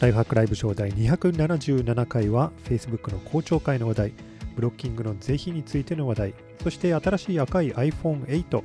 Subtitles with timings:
[0.00, 4.12] ライフハックライブショー第277回は Facebook の公聴会の話題、
[4.54, 8.62] ブロッキングの是非についての話題、そして新しい赤い iPhone8、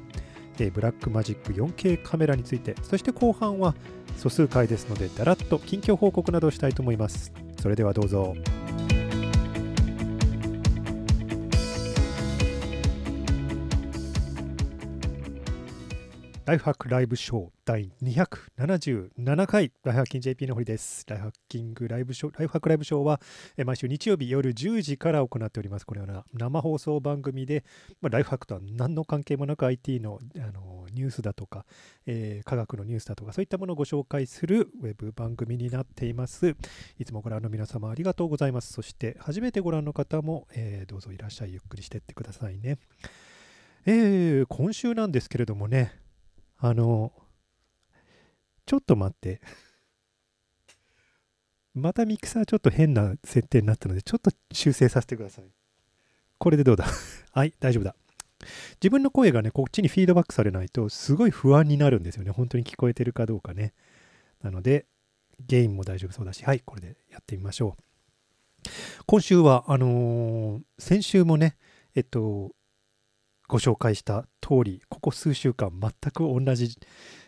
[0.59, 3.73] えーブラックマジック 4K カメラについて、そして後半は
[4.17, 7.33] 素数回ですので、だらっと近況報告などをしたいと思います。
[7.59, 8.35] それではどうぞ。
[16.45, 21.05] ライフハックライブショー第277回ライフハッキング JP の堀です。
[21.07, 23.21] ライフハッキングライブショー、ライフハックライブショーは
[23.65, 25.85] 毎週日曜日夜10時から行っております。
[25.85, 27.63] これはな生放送番組で、
[28.01, 31.65] まあ、ライフハックとは何の関係もなく IT のあのニュースだとか、
[32.07, 36.57] えー科学のニュースだとか、そういったものをご紹介するウェブ番組になっています。
[36.99, 38.73] いつもご覧の皆様ありがとうございます。
[38.73, 41.53] そして初めてご覧の方も、えーどうぞいらっしゃい。
[41.53, 42.79] ゆっくりしてってくださいね。
[43.85, 46.02] えー今週なんですけれどもね、
[46.65, 47.11] あの、
[48.65, 49.41] ちょっと待って。
[51.73, 55.45] またミキサーちょっと変な設定になったので、ちょっと修正させてください。
[56.37, 56.85] これでどうだ？
[57.33, 57.97] はい、大丈夫だ。
[58.75, 62.31] 自分の声がね、こっちにフィードバックされないと、すごい不安になるんですよね。
[62.31, 63.73] 本当に聞こえてるかどうかね。
[64.41, 64.85] なので、
[65.41, 68.69] ゲインも大丈夫そうだし、はい、これでやってみましょう。
[69.05, 71.57] 今週は、あのー先週もね、
[71.93, 72.55] えっと、
[73.53, 76.75] ご紹介した通り、ここ数週間全く同じ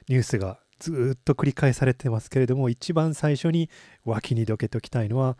[0.10, 3.70] ニュースがずっと繰り返されてますけれども、一番最初に
[4.06, 5.38] 脇にどけときたいのは、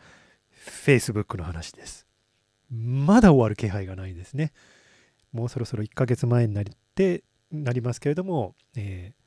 [0.54, 2.06] Facebook の話です。
[2.70, 4.52] まだ終わる気配がないですね。
[5.32, 9.26] もうそろそろ1ヶ月前になってなりますけれども、えー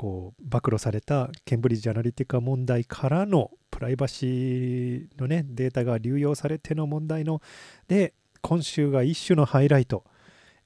[0.00, 7.42] こう暴露されたケンブリッジ・アナリティカ問題からのプライバシーのねデータが流用されての問題の
[7.88, 10.04] で今週が一種のハイライト、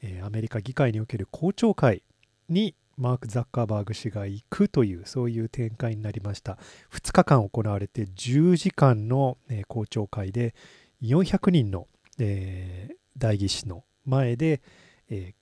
[0.00, 2.02] えーアメリカ議会における公聴会
[2.48, 6.58] にマーク・ザッカーバーグ氏が行くというそういう展開になりました。
[6.92, 10.54] 2日間行われて10時間の、えー公聴会で
[11.02, 11.88] 400人の、
[12.18, 14.62] えー代議士の前で、
[15.08, 15.34] えー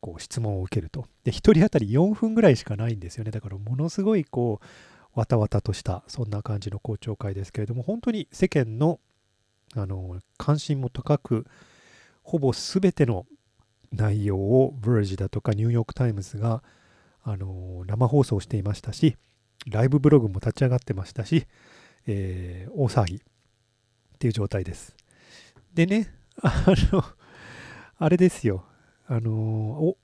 [0.00, 1.06] こう質問を受けると。
[1.24, 3.30] で1人当たり4分ぐらいしかないんですよね。
[3.30, 9.00] だからものすごいこうわたわたとしたそんな感じの公聴会ですけれども本当に世間の
[9.74, 11.46] あの関心も高く
[12.22, 13.26] ほぼ全ての
[13.92, 16.62] 内容をブルジだとかニューヨーク・タイムズが
[17.22, 19.16] あの生放送していましたし
[19.66, 21.46] ライブブログも立ち上がってましたし、
[22.06, 23.20] えー大騒ぎっ
[24.18, 24.94] ていう状態です。
[25.72, 27.04] でねあの
[27.98, 28.64] あれですよ。
[29.06, 29.96] あのお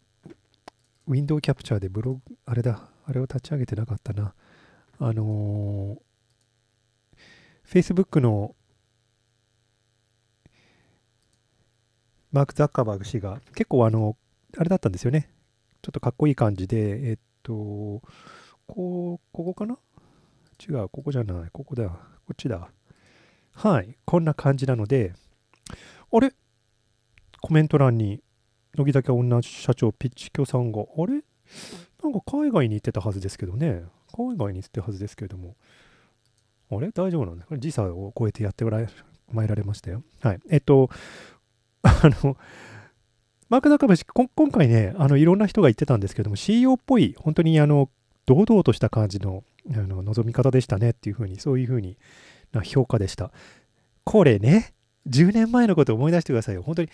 [1.07, 4.35] ウィンドウキャプチャーでブログあれだあれを立ち上げてなかったな。
[4.99, 5.97] あの
[7.67, 8.55] Facebook の
[12.33, 14.17] マーク・ザッカーバーグ氏が結構あの、
[14.57, 15.31] あれだったんですよね。
[15.83, 17.53] ちょっとかっこいい感じで、えっと、
[18.67, 19.79] こう、ここかな？
[20.63, 21.97] 違う、ここじゃない、ここだ、こ
[22.33, 22.69] っちだ。
[23.55, 25.15] はい、こんな感じなので、
[26.13, 26.33] あれ？
[27.41, 28.23] コメント欄に、
[28.77, 31.23] 乃木坂女社長ピッチキョさんが、あれ？
[32.03, 33.85] なんか海外に行ってたはずですけどね。
[34.13, 35.57] 海外に行ってたはずですけれども。
[36.71, 36.93] あれ？
[36.93, 37.59] 大丈夫なんですか？
[37.59, 38.89] 時差を超えてやってもらえ
[39.33, 40.03] 参られましたよ。
[40.21, 40.41] はい。
[40.51, 40.91] えっと、
[41.83, 42.37] あの、
[43.49, 47.91] マーク・ザッカーバー氏、今回ね、あの、いろんな人が言ってたんですけども、CEO っぽい、本当にあの、
[48.27, 49.43] 堂々とした感じの、
[49.75, 51.97] あの、望み方でしたねっていうふうに、そういうふうに
[52.53, 53.33] な評価でした。
[54.05, 54.75] これね、
[55.09, 56.63] 10年前のことを思い出してくださいよ。
[56.63, 56.91] 本当に、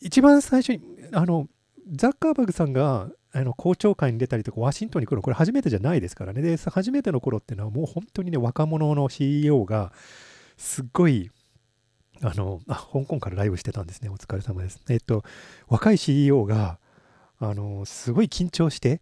[0.00, 1.48] 一番最初に、あの、
[1.92, 6.40] ザッカーバーグさんが、あの公聴会に出たりとか、ワシントンに来るの、これ初めてじゃないですからね。
[6.40, 9.92] で、初めての頃っていうのは、もう本当にね、若者の CEO が、
[10.56, 11.30] すっごい、
[12.22, 14.08] あの、あ、香港からライブしてたんですね。
[14.08, 14.80] お疲れ様です。
[14.88, 15.24] えっと、
[15.68, 16.78] 若い CEO が、
[17.38, 19.00] あの、すごい緊張して、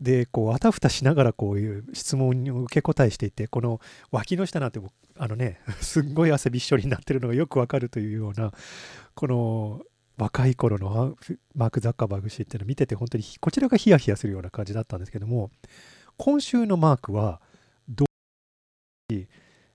[0.00, 4.80] で、こう、あたふたしながらこういう質問に受け答えしていて、この脇の下なんて、
[5.16, 8.52] あのね、 すっごい汗びっしょりになってるのがよくわかるというような、
[9.14, 9.82] この
[10.18, 11.16] 若い頃の
[11.54, 15.50] マーク・ザッカーバーグ氏っていうのを見てて、本当にこちらがヒヤヒヤするような感じだったんですけども、
[16.16, 17.40] 今週のマークは、
[17.88, 19.14] どう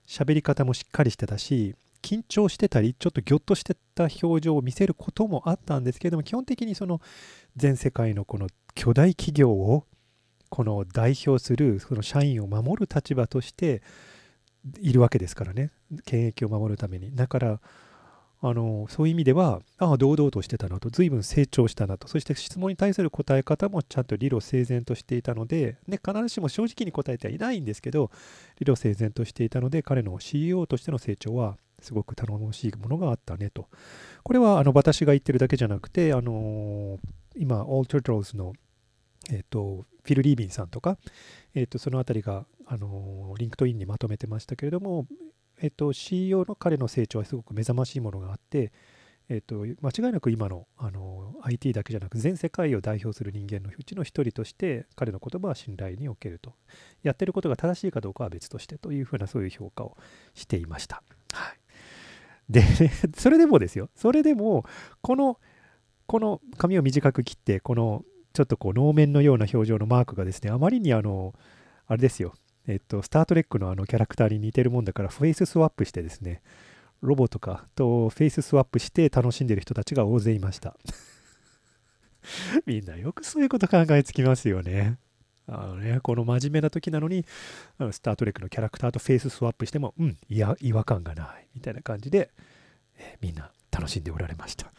[0.06, 7.00] 喋り方もしっかりしてたし、緊張してたり、ちょっとギョッとしてた表情を見せることもあったんですけれども、基本的にその
[7.56, 9.84] 全世界のこの巨大企業を
[10.50, 13.82] この代表するその社員を守る立場として
[14.80, 15.70] いるわけですからね、
[16.04, 17.14] 権益を守るために。
[17.14, 17.60] だから、
[18.40, 28.10] あのそういう意味では、ああ、堂々としてたなと、随分成長したなと、そして質問に対する答え方もちゃんと理路整然としていたので、ね、必ずしも正直に答えてはいないんですけど、
[28.60, 33.68] 理路整然としていたので、彼の CEO としての成長はすごく頼もしいものがあったねと。
[34.22, 36.98] これはあの私が言ってるだけじゃなくて、あの
[37.36, 38.52] 今、All Turtles の
[39.30, 40.98] えっ、と、フィル・リービンさんとか、
[41.54, 45.06] えっ、と、そのあたりが、あの LinkedIn にまとめてましたけれども、
[45.60, 48.72] えっ、と、CEO の彼の成長はすごく目覚ましいものがあって、
[49.28, 56.54] えっ、と、間違いなく今の、あの IT だけじゃなく全世界を代表する人間のうちの一人として彼の言葉は信頼におけると
[57.02, 59.96] やってることが正しいかどうかは別としてというふうなそういう評価を
[60.34, 61.02] していました。
[61.32, 61.58] はい、
[62.48, 62.62] で、
[63.16, 63.90] それでもですよ。
[63.94, 64.64] それでも
[65.02, 65.38] この
[66.06, 71.34] この髪を短く切ってこのちょっとこう能面のような表情のマークがですねあまりにあの
[71.86, 72.34] あれですよ。
[72.66, 76.42] えっと、スター・トレックのあのキャラクターに似てるもんだから face swap してですね
[77.00, 80.76] ロボとかと face swap して楽しんでる人たちが大勢いました。
[82.66, 84.98] みんなよくそういうこと考えつきますよね。
[85.50, 87.24] あのね、この真面目な時なのに、
[87.78, 92.30] あのスター・トレックのキャラクターと face swap しても、うん、いや、違和感がないみたいな感じで、
[92.98, 94.70] えー、みんな楽しんでおられました。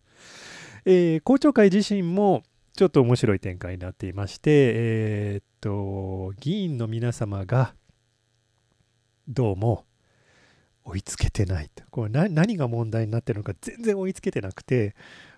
[0.86, 2.42] えー、公聴会自身も
[2.74, 7.74] ちょっと面白い展開になっていまして、えー、っと、議員の皆様が
[9.28, 9.84] どうも
[10.84, 11.84] 追いつけてないと。
[11.90, 14.94] これ何が問題になってるのか全然追いつけてなくて、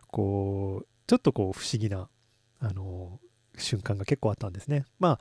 [0.06, 2.08] こう、ちょっとこう不思議な、
[2.60, 3.18] あの、
[3.56, 4.84] 瞬間が結構あったんですね。
[4.98, 5.18] ま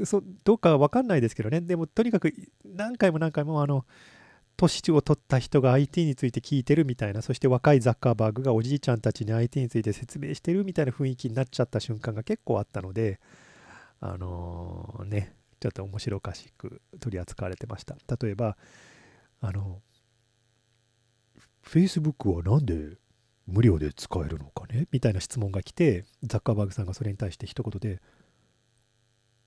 [0.00, 2.32] あ、そどうかわかんないですけどね、でもとにかく
[2.64, 3.84] 何回も何回もあの、
[4.56, 13.20] 年を取った人が IT について聞いてるみたいな、そして若いザッカーバーグがおじいちゃんたちに IT について説明してるみたいな雰囲気になっちゃった瞬間が結構あったので、
[14.00, 17.96] あのー、ね、ちょっと面白おかしく取り扱われてました。
[18.20, 18.56] 例えば、
[19.40, 19.80] あの、
[21.64, 22.96] Facebook はなんで
[23.48, 24.86] 無料で使えるのかね？
[24.92, 28.02] みたいな質問が来て、ザッカーバーグさんがそれに対して一言で、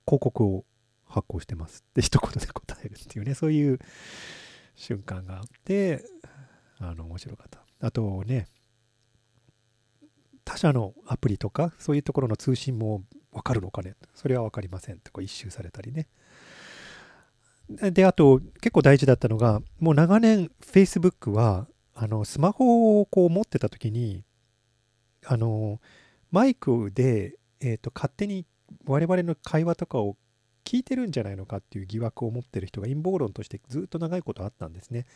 [0.04, 0.64] 広告を
[1.06, 3.78] 発行してますって一言で答えるっていうね、そういう
[4.74, 6.04] 瞬間があって、
[6.80, 7.60] あの、面白かった。
[7.86, 8.48] あとね、
[10.44, 13.94] 他社のアプリとか、そういうところの通信もわかるのかね？
[14.14, 16.08] それは分かりませんってこう一周されたりね。
[17.68, 24.24] で、あと、結構大事だったのが、もう長年、Facebook は、あの、スマホをこう持ってた時に、
[25.26, 25.80] あの、
[26.30, 28.46] マイクで、え、ー、と、勝手に
[28.86, 30.16] 我々の会話とかを
[30.64, 35.06] 聞いてるんじゃないのかっていう疑惑を持ってる人が陰謀論としてずっと長いことあったんですね。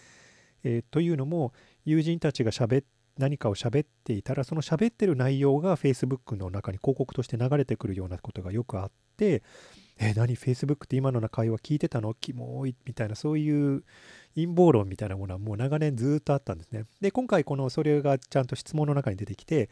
[0.65, 1.53] えー、というのも、
[1.85, 2.85] 友人たちが喋っ
[3.19, 9.43] 何かを喋っていたらその喋ってる内容が Facebook の中に広告として流れてくるようなことがよくあって
[9.99, 12.15] え何 Facebook って今のな会話聞いてたの？
[12.15, 12.75] キモい。
[12.85, 13.83] みたいなそういう
[14.35, 16.85] 陰謀論みたいなものはもう長年ずっとあったんですね。
[17.01, 19.71] で今回このそれがちゃんと質問の中に出てきて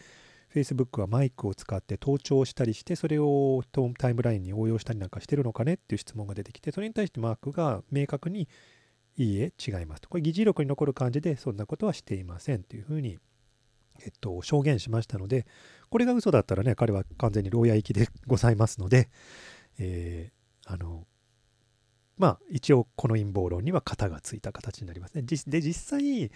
[0.55, 3.63] Facebook はマイクを使って盗聴したりしてそれを
[3.99, 8.49] タイムラインに応用したりなんかしてるのかねっていう質問が出てきてそれに対してマークが明確に
[9.17, 10.09] いいえ違いますと。
[10.09, 13.19] これ議事録に残る感じでそんなことはしていませんというふうに
[14.05, 15.47] えっと、証言しましたので、
[15.89, 19.09] これが嘘だったらね、彼は完全に牢屋行きでございますので、
[19.79, 21.07] えー、あの、
[22.17, 25.23] まあ、一応この陰謀論には型がついた形になりますね。
[25.23, 26.31] で、実際、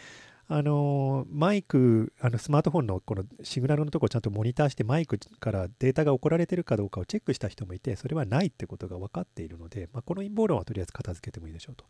[0.51, 11.85] あのマイク、あのスマートフォンのこのシグナルのとこをちゃんとモニターしてマイクからデータが送られてるかどうかをチェックした人もいて、それはないってことが分かっているので、まあ、この陰謀論はとりあえず片付けてもいいでしょうと。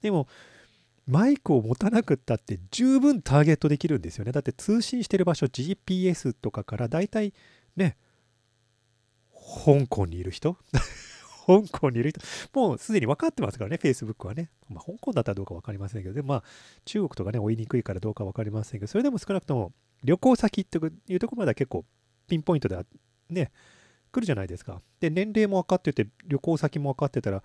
[0.00, 0.26] でも、
[1.06, 4.32] マイクを持たなくったって十分ターゲットできるんですよね。
[4.32, 7.34] だって通信してる場所 GPS とかからだいたい
[7.76, 7.98] ね、
[9.48, 10.56] 香港にいる人？
[11.48, 12.20] 香港にいる人、
[12.52, 14.50] もうすでに分かってますからね、Facebook はね。
[14.68, 16.44] まあ、香港だったらどうか分かりませんけど、でもまあ、
[16.84, 19.72] 中国とかね、追いにくいからどうか分かりませんけど、それでも少なくとも
[20.04, 21.86] 旅行先っていうところまでは結構
[22.28, 22.78] ピンポイントで
[23.30, 23.50] ね、
[24.12, 24.82] 来るじゃないですか。
[25.00, 27.42] で、年齢も分かってて、旅行先も分かってたら、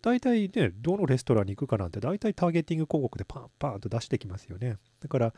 [0.00, 4.78] 大体ね、どのレストランに行くかなんて大体ターゲティング広告でパンパンと出してきますよね。
[5.00, 5.34] だから、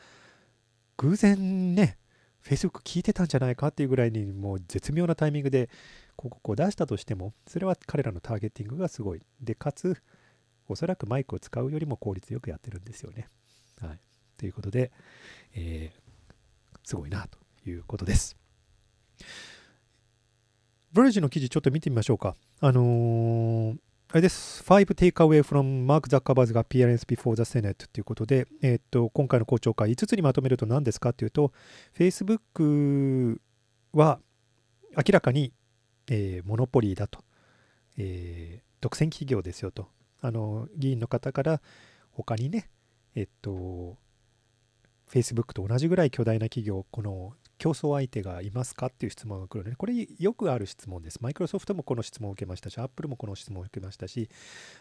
[0.97, 1.99] 偶然ね、
[2.45, 5.71] Facebook 聞いてたんじゃないかっていうぐらいにもう絶妙なタイミングで
[6.19, 9.23] 広告を出したとしても、それは彼らのターゲティングがすごい。
[9.41, 9.97] で、かつ、
[10.69, 13.29] おそらくマイクを使うよりも効率よくやってるんですよね。
[13.81, 13.99] はい。
[14.37, 14.93] ということで、
[15.55, 18.37] えー、すごいなということです。
[20.93, 22.37] ブレージの記事ちょっと見てみましょうか。
[22.61, 23.77] あのー
[24.15, 24.63] あれです。
[24.63, 31.53] 5 Takeaway from Mark Zuckerberg's Appearance Before the Senate ということで、えー、っと、今回の公聴会5つにまとめると何ですかというと、
[31.99, 33.41] Facebook
[33.93, 34.21] は
[34.97, 35.53] 明らかに、
[36.09, 37.25] えー、モノポリーだと、
[37.99, 39.89] えー、独占企業ですよと、
[40.21, 41.61] あの、議員の方から
[42.13, 42.71] 他にね、
[43.17, 43.97] えっと、
[45.11, 48.87] Facebook と同じぐらい巨大な企業、この競争相手がいますか？
[48.87, 51.19] っていう質問が来るので、これよくある質問です。
[51.23, 54.29] マイクロソフトもこの質問を受けましたし、アップルもこの質問を受けましたし、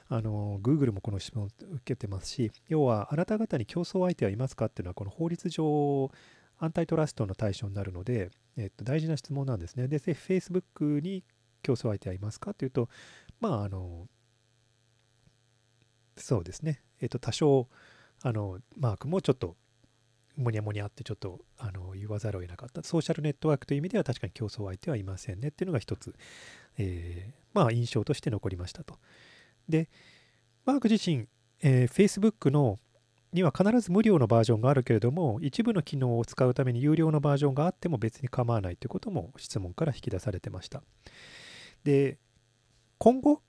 [0.07, 6.11] あの、Google もこの質問を受けてますし、要は、あなた方に競争相手はいますかっていうのは、この法律上、
[6.57, 9.87] アンタイトラストの対象になるので、えっと、大事な質問なんですね。
[9.87, 11.23] で、Facebook に
[11.61, 12.89] 競争相手はいますかというと、
[13.39, 14.07] まあ、あの、
[16.15, 16.81] そうですね。
[17.01, 17.67] えっと、多少、
[18.21, 19.57] あの、マークもちょっと、
[20.37, 22.83] もにゃもにゃってちょっとあの言わざるを得なかった。
[22.83, 26.15] ソーシャルネットワークという意味では確かに競争相手はいませんねっていうのが一つ、
[26.77, 28.97] えー、まあ印象として残りましたと。
[29.69, 29.89] で、
[30.65, 31.27] マーク自身、
[31.61, 32.79] えー、Facebook の
[33.33, 40.83] には必ず無料のバージョンがあるけれども、一部の機能を使うために有料のバージョンがあっても別に構わないということも質問から引き出されてました。
[41.83, 42.19] で、
[42.99, 43.41] 今後、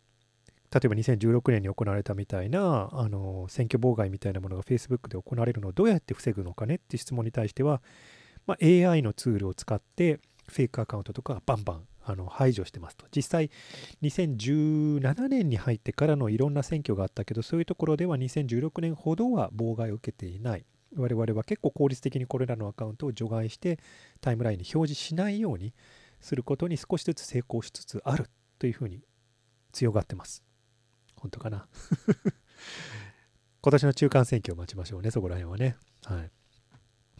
[0.75, 7.81] 例えば2016年に行われたみたいなあの選挙妨害みたいなものが Facebook で行われるのをどうやって防ぐのかねって質問に対しては、
[8.49, 13.07] まあ、AI のツールを使ってフェイクアカウントとかバンバンあの排除してますと。
[13.15, 13.51] 実際、
[14.03, 20.67] 2017年に入ってからのいろんな選挙があったけど、そういうところでは2016年ほどは妨害を受けていない。
[20.97, 23.81] 我々は結構効率的にこれらのアカウントを除外して
[24.21, 25.73] タイムラインに表示しないように
[26.21, 29.01] することに少しずつ成功しつつあるというふうに
[29.73, 30.45] 強がってます。
[31.25, 31.67] 本当かな
[33.63, 35.77] 今年の中間選挙を待ちましょうね、そこら辺はね。
[36.05, 36.31] はい。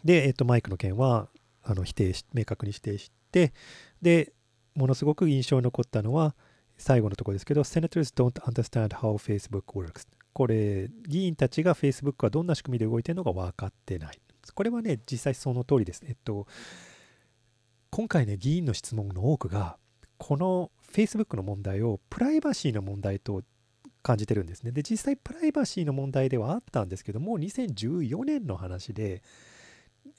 [0.03, 1.27] で、えっと、マイクの件は
[1.63, 3.51] あの否定し、明確に否定して、
[3.99, 4.31] で、
[4.75, 6.35] ものすごく印象に残ったのは、
[6.77, 10.07] 最後のところですけど、Senators don't understand how Facebook works。
[10.33, 14.21] これ、議員たちが Facebook はどんな仕組みで動いてるのか分かってない。
[14.53, 16.03] これはね、実際その通りです。
[16.07, 16.45] えっと、
[17.89, 19.79] 今回ね、議員の質問の多くが、
[20.19, 23.41] この Facebook の問題をプライバシーの問題と
[24.05, 24.71] 感じてるんですね。
[24.71, 29.23] で、実際プライバシーの問題ではあったんですけども、2014年の話で、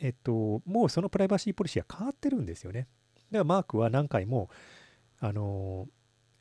[0.00, 2.88] えっと、もうそのプライバシーポリシーは変わってるんですよね。
[3.30, 4.50] だからマークは何回も、
[5.20, 5.86] あの、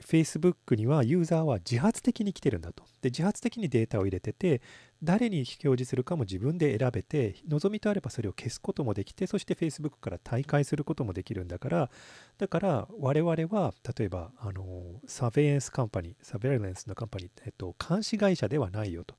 [0.03, 2.83] Facebook にはユーザーは自発的に来てるんだと。
[3.03, 4.63] で、自発的にデータを入れてて、
[5.03, 11.89] 誰に表示するかも自分で選べて、望みとあればそれを消すこともできて、そして Facebook から退会することもできるんだから、
[12.37, 19.15] だから我々は、例えば、あの、サベイエンスカンパニー、サベイエンスのカンパニー、えっと、監視会社ではないよと。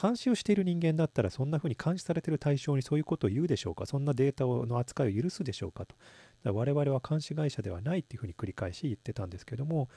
[0.00, 5.96] 監視をしている人間だったら、そんな風に監視されている対象にそういうことを言うでしょうか、そんなデータの扱いを許すでしょうかと。
[6.44, 9.88] 我々は監視会社ではないっていうふうに繰り返し言ってたんですけども、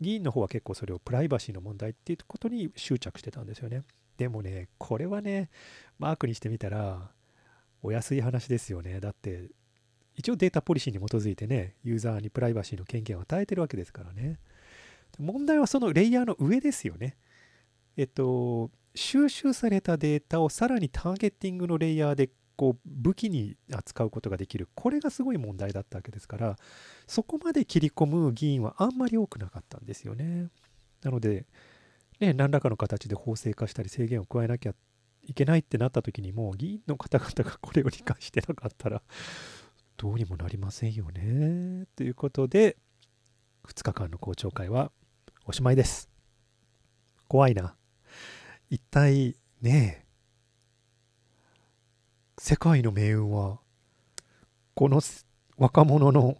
[0.00, 3.82] 議員の方は結構それをプライバシーの問題っていうことに執着してたんですよね。
[4.18, 5.48] でもね、これはね、
[5.98, 7.10] マークにしてみたら、
[7.82, 9.00] お安い話ですよね。
[9.00, 9.48] だって、
[10.16, 14.40] 一応データポリシーに基づいてね、ユーザーにプライバシーの権限を与えてるわけですからね。
[15.18, 17.16] 問題はそのレイヤーの上ですよね。
[17.96, 26.56] えっと、収集されたデータをさらにターゲッティングのレイヤーでこう武器に扱うことができるこれがすごい問題だったわけですから
[27.06, 30.48] そこまで切り込む議員はあんまり多くなかったんですよね
[31.02, 31.46] なので、
[32.20, 34.74] ね、何らかの形で法制化したり制限を加えなきゃ
[35.22, 39.02] いけないってなった時にもう議員の方々がこれを理解してなかったら
[39.96, 41.86] どうにもなりませんよね。
[41.96, 42.76] ということで
[43.64, 44.90] 2日間の公聴会は
[45.44, 46.08] おしまいです。
[47.28, 47.76] 怖いな。
[48.70, 50.06] 一体ね
[52.38, 53.60] 世界の命運は
[54.74, 55.00] この
[55.56, 56.36] 若者の、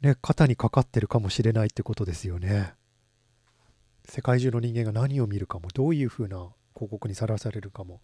[0.00, 2.74] ね、肩にかかってるかもしれないってことですよね。
[4.10, 8.00] 世界中の人間が何を見るかもどういうふうな広告にさらされるかも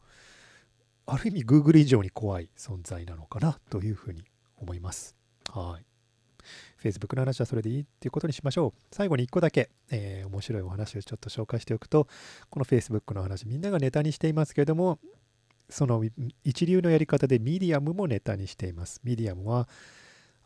[1.04, 4.24] ある意味 Google 以上に怖い存在なのかなというふうに
[4.56, 5.14] 思います。
[5.50, 5.86] はい。
[6.82, 8.80] Facebook の話はそれでいいっていうことにしましょう。
[8.92, 12.08] 最後に1個だけ、えー、面白いお話をちょっと紹介しておくと、
[12.50, 14.98] この Facebook の話、みんながネタにしていますけれども、
[15.68, 16.04] その
[16.44, 19.00] 一流のやり方でミディアムもネタにしています。
[19.04, 19.68] ミディアムは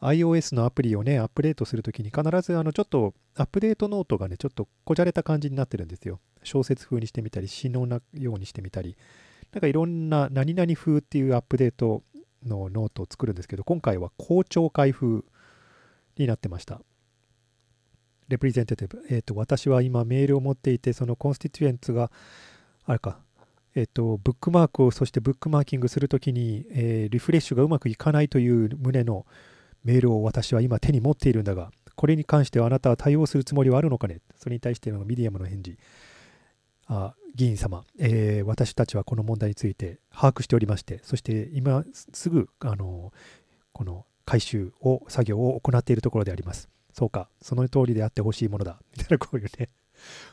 [0.01, 6.21] iOS のアプリをね、アップデートするときに必ずあのちょっとアップデートノートがね、ちょっとこじゃれた感じになってるんですよ。
[6.43, 8.97] 小説風にしてみたり、詩のようにしてみたり、
[9.53, 12.03] なんかいろんな何々風っていうアップデート
[12.45, 15.23] のノートを作るんですけど、今回は公聴会風
[16.17, 16.81] になってました。
[18.29, 19.05] Representative。
[19.11, 22.11] えっ、ー、と、私は今メールを持っていて、その constituents が、
[22.85, 23.19] あれか、
[23.75, 29.27] えっと、ブックマークをそしてブックマーキングするときに、えー、リフレッシュがうまくいかないという旨の
[29.85, 34.21] メールを私は今手に持っているんだが、これに関してはあなたは対応するつもりはあるのかね？
[34.37, 35.79] それに対してのミディアムの返事。
[36.87, 43.13] あ議員様、えー、私たちはこの問題について把握しておりまして、そして今すぐあの
[43.73, 46.69] この回収を作業を行っているところであります。
[46.93, 48.81] そうか、その通りであってほしいものだ。
[48.97, 49.69] みたいなこういうね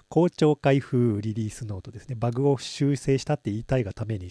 [0.09, 2.15] 公聴会風リリースノートですね。
[2.15, 4.29] バグを修正したって言いたいがために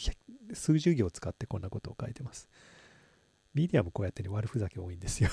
[0.54, 2.48] 数十行使ってこんなことを書いてます。
[3.56, 5.30] ミディアもこうやってね、悪ふざけ多いんですよ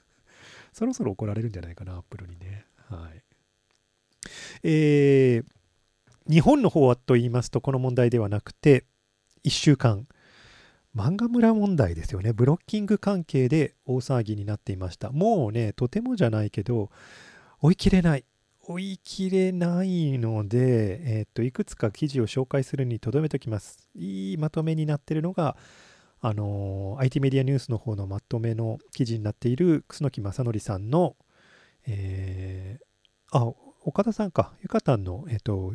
[0.72, 2.64] そろそろ怒られるんじゃないかな、アップルにね。
[2.88, 3.22] はい。
[4.62, 5.44] えー、
[6.28, 8.86] 日本の方はと言いますと、この問題ではなくて、
[9.44, 10.06] 1週間
[10.94, 12.32] 漫画村問題ですよね。
[12.32, 15.10] ブロッキング関係で大騒ぎになっていました。
[15.10, 16.90] もうね、とてもじゃないけど、
[17.60, 18.24] 追い切れない。
[18.62, 23.88] 追い切れないので、えー、っと、いくつか記事を紹介するにとどめておきます。
[23.94, 25.56] いいまとめになってるのが、
[26.20, 31.16] あの、IT メディアニュースの方のまとめの記事になっている楠木正則さんの、
[31.86, 35.72] えー、あ、岡田さんか、ゆかたんの、えっ、と、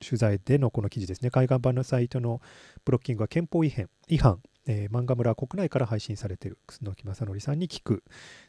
[0.00, 1.30] 取材でのこの記事ですね。
[1.30, 2.40] 海岸版のサイトの
[2.84, 7.98] ブロッキングは憲法違反、違反、えー、漫画村国内から配信されている楠木正則さんに聞くっ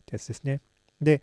[0.05, 0.61] てやつですね。
[1.01, 1.21] で、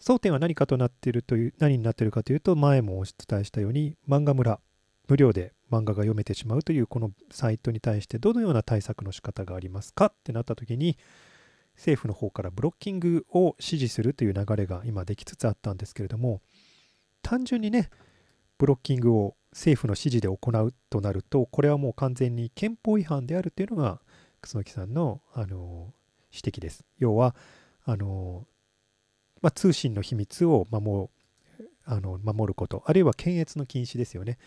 [0.00, 4.60] 争点は何かとなっているという、何になっているかというと、前もお伝えしたように、漫画村、
[5.08, 10.96] 無料で漫画が読めてしまうというこのサイトに対してどのような対策の仕方がありますかってなった時に、
[11.76, 16.40] 政府の方からブロッキングを支持するという流れが今できつつあったんですけれども、
[17.22, 17.90] 単純にね、
[18.58, 24.00] ブロッキングを政府の指示で行うとなると、これはもう完全に憲法違反であるというのが、
[24.40, 25.92] 楠木さんの、あの
[26.32, 26.84] 指摘です。
[26.98, 27.34] 要は、
[27.84, 28.46] あの
[29.42, 31.08] まあ、通信の秘密を守
[31.84, 34.38] あの守ること、あるいは検閲の禁止ですよね。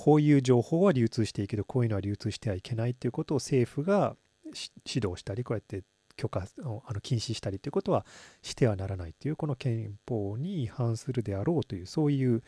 [0.00, 4.14] こういう情報は流通していいけど、こういうのは流通してはいけないということを政府が
[4.44, 5.82] 指導したり、こうやって
[6.14, 6.46] 許可
[6.86, 8.06] あの禁止したりということは
[8.40, 12.42] してはならないという、この憲法に違反するであろうという、そういう意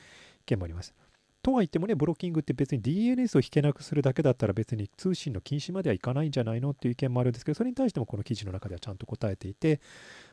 [0.46, 0.94] 見もあります。
[1.42, 9.80] とは言ってもね、ブロッキングって別に DNS を引けなくするだけだったら別に通信の禁止まではいかないんじゃないのっていう意見もあるんですけど、それに対してもこの記事の中ではちゃんと答えていて、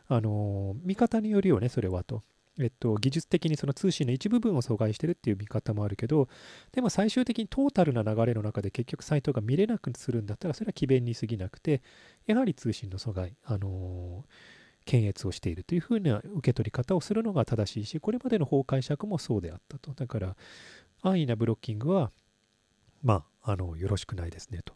[0.07, 2.21] あの見方によるよね、それはと。
[2.59, 6.27] えっと、技術的にその通信の一部分を阻害してるっていう見方もあるけど、
[6.71, 11.81] でも最終的にトータルな流れの中で結局サイトが見れなくするんだったら、それは詭弁に過ぎなくて、
[12.25, 14.25] やはり通信の阻害、あの
[14.85, 19.93] 検閲をしているというふうな受け取り方をするのが正しいし、これまでの法解釈もそうであったと。
[19.93, 20.35] だから、
[21.01, 22.09] 安易なブロッキングは、
[23.03, 24.73] まあ、あの、よろしくないですねと。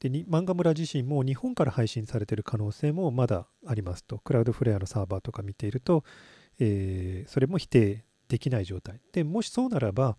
[0.00, 4.18] で、漫画村自身も日本から配信されている可能性もまだありますと。
[4.18, 6.04] クラウドフレアのサーバーとか見ていると、
[6.58, 9.00] えー、それも否定できない状態。
[9.12, 10.16] で、もしそうならば、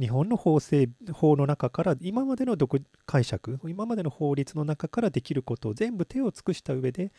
[0.00, 7.12] 日本の法制法の中から今までの独解釈今までの法律の中からできることを全部手を尽くした上で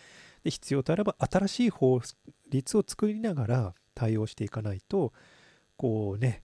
[0.43, 2.00] で必要とあれば新しい法
[2.50, 5.12] 律を作りながら対応していかないと
[5.76, 6.43] こうね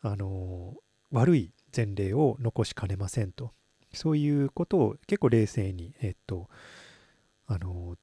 [0.00, 0.74] あの
[1.10, 3.50] 悪い前例を残しかねませんと
[3.92, 6.48] そういうことを結構冷静にえっと
[7.46, 7.96] あの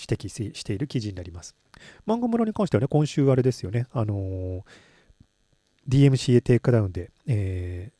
[0.00, 1.54] 指摘している記事になります。
[2.06, 4.62] 漫画村に関してはね、今週あれですよね、あのー、
[5.88, 7.92] DMCA takedown で、え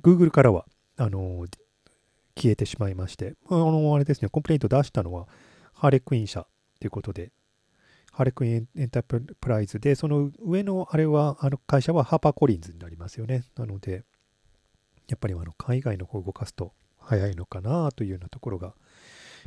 [0.00, 0.66] ー、Google からは、
[0.96, 1.48] あのー、
[2.36, 5.26] 消えてしまいまして、あのあれですね、 complaint 出したのは、
[5.72, 6.46] ハーレクイーン社
[6.80, 7.32] ということで、
[8.12, 13.44] ハーレクイーンエンタープライズで、その上のあれは、あの会社はハーパーコリンズになりますよね。
[13.56, 14.04] なので、
[15.08, 18.74] やっぱりあの海外の方を動かすと早いのかなというようなところが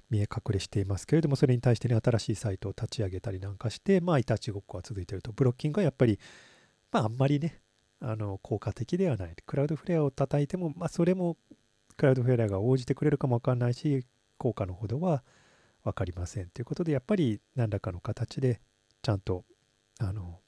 [0.10, 5.32] 見え隠れしていますけれども、それに対してね、新しいサイトを立ち上げたりなんかして、まあ、いたちごっこは続いていると。
[5.32, 6.20] ブロッキングはやっぱり、
[6.92, 7.62] まあ、あんまりね、
[8.00, 9.36] あの、効果的ではない。
[9.46, 11.38] クラウドフレアを叩いても、まあ、それも、
[11.98, 14.06] クラウドフレアが応じてくれるかもわかんないし、
[14.38, 15.24] 効果のほどは
[15.84, 16.50] 分かりません。
[16.50, 18.62] ということで、やっぱり何らかの形で、
[19.02, 19.46] ちゃんと、
[20.00, 20.40] あの、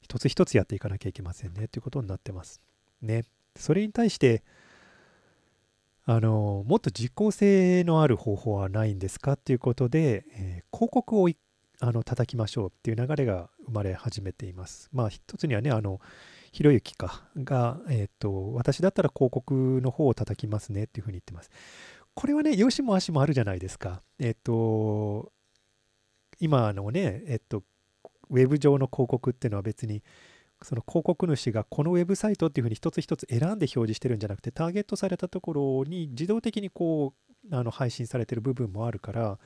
[0.00, 2.60] 一つ一つやっていかなきゃいけませんね、ということになってます。
[3.02, 3.24] ね。
[3.56, 4.44] それに対して、
[6.08, 11.28] あのもっと実効性のある方法はないんですかっていうことで、えー、広告を
[11.80, 14.88] あの叩きましょうっていう流れが生まれ始めています。
[14.92, 16.00] まあ一つにはね、あの、
[16.52, 21.50] ひろゆきかが、え、ー、と、私だったら広告の方を叩きますねっていうふうに言ってます。
[22.14, 24.00] これはね、よしも足もあるじゃないですか。
[24.18, 25.32] えっ、ー、と、
[26.40, 27.62] 今のね、えっ、と、
[28.30, 30.02] ウェブ上の広告っていうのは別に
[30.62, 37.14] その広告主がこのウェブサイトっていうふうに一つ一つ選んで表示してるんじゃなくてターゲットされたところに自動的にこ
[37.50, 39.38] うあの配信されてる部分もあるから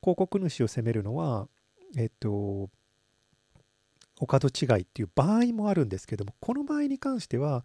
[0.00, 1.48] 広告主を責めるのは
[1.96, 2.30] えっと
[4.18, 7.64] お門違いっていう場合もあるんですけどもこの場合に関しては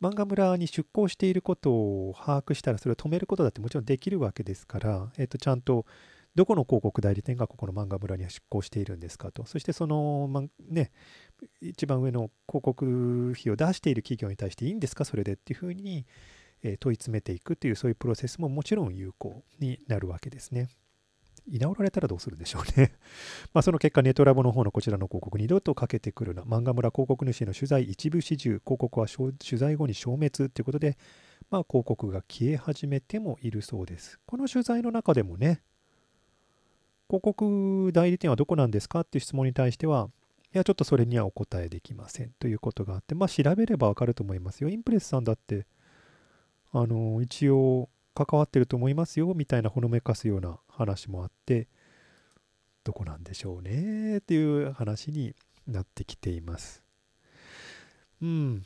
[0.00, 5.86] 漫画村に出向していることを把握したらそれを止めることだってもちろんできるわけですから、えっと、ちゃんと
[6.34, 9.44] どこの広告代理店がここの漫画村に出向しているんですかと。
[9.44, 10.90] そしてその、ま、ね、
[11.60, 15.04] 一番上の広告費を出している企業に対していいんですか？
[15.04, 16.06] それでっていうふうに、
[16.62, 20.68] え問い詰めていくというそういうプロセスももちろん有効になるわけですね。
[21.44, 22.92] 居直られたらどうするんでしょうね。
[23.52, 26.42] まその結果、ネットラボの方のこちらの広告、二度とかけてくるな。
[26.42, 30.96] 漫画村広告主への取材一部始終、広告は取材後に消滅ということで、
[31.50, 34.20] まあ広告が消え始めてもいるそうです。
[34.24, 35.62] この取材の中でもね、
[37.12, 40.08] 広告代理店はどこなんですかっていう質問に対しては、
[40.54, 44.70] いや、ちょっとそれにはお答えできませんということがあって、まあ調べればわかると思いますよ。
[44.70, 45.66] インプレスさんだって、
[46.72, 51.68] あの一応関わってると思いますよみたいなほのめかすような話もあって
[52.82, 55.34] どこなんでしょうねっていう話に
[55.66, 56.82] なってきています
[58.22, 58.64] うん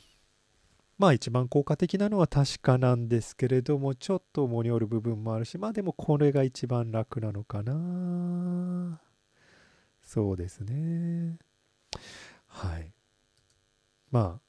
[0.97, 9.01] まあ一番効果的なのは確かなんですけれどもちょっと重による部分もあるしまあでもこれが一番楽なのかな。
[10.01, 11.37] そうですね。
[12.47, 12.93] はい。
[14.09, 14.47] まあ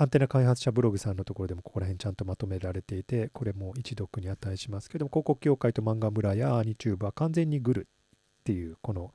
[0.00, 9.12] アンテナ開発者ブログさんのところでもここら辺ちゃんとまとめられていてこれも一読に値しますけども広告協会と漫画村やアニチューブは完全にグルっていうこの、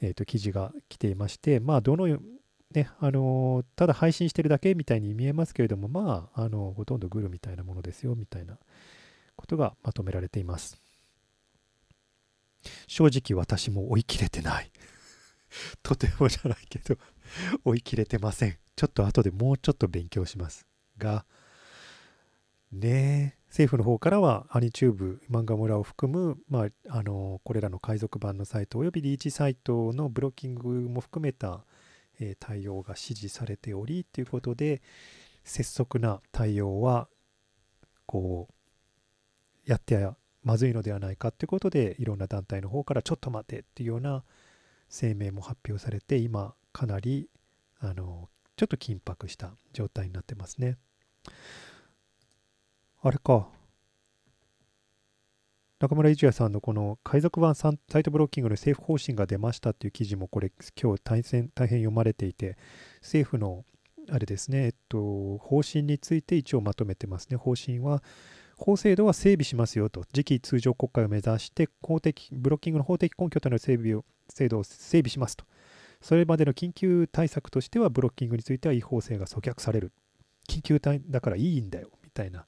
[0.00, 2.06] えー、と記事が来ていましてまあどの
[2.74, 8.58] ね、あの、ただ配信してるだけみたいに見えますけれども、まあ、あの、ほとんどグルみたいなものですよ、みたいな
[9.36, 10.80] ことがまとめられています。
[12.86, 14.70] 正直私も追い切れてない。
[15.82, 16.96] とてもじゃないけど
[17.64, 18.58] 追い切れてません。
[18.74, 20.66] ちょっと後でもうちょっと勉強します。
[20.98, 21.24] が、
[22.72, 31.64] ね政府の方からはアニチューブ漫画村を含む、まあ、あのこれらの海賊版のサイトおよびリーチサイトのブロッキングも含めた
[32.20, 34.82] え対応が指示されておりということで
[35.44, 37.08] 拙速な対応は
[38.06, 44.24] こうやってやまずいのではないかということでいろんな団体の方からちょっと待てっていうような
[44.90, 47.28] 声明も発表されて今かなり
[47.80, 50.76] あのちょっと緊迫した状態になってますね。
[53.02, 53.48] あれか。
[55.80, 62.56] 中村一也さんのこの海賊版サイトブロッキングの政府方針が出ましたっていう記事もこれ今日大変大変読まれていて
[63.02, 63.64] 政府の
[64.10, 67.36] あれですね、えっと、方針について一応まとめてますね。
[67.36, 68.02] 方針は
[68.56, 75.44] 法制度は整備しますよと、次期通常国会を目指して公的、ブロッキングの法的根拠となる整備を制度を整備しますと。
[76.00, 79.92] それまでの緊急対策としては、ブロッキングについては違法性が阻却される。
[80.48, 82.46] 緊急対だからいいんだよ、みたいな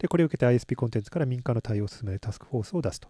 [0.00, 3.08] で、これを受けて ISP コンテンツから民間の対応を進めるタスクフォースを出すと。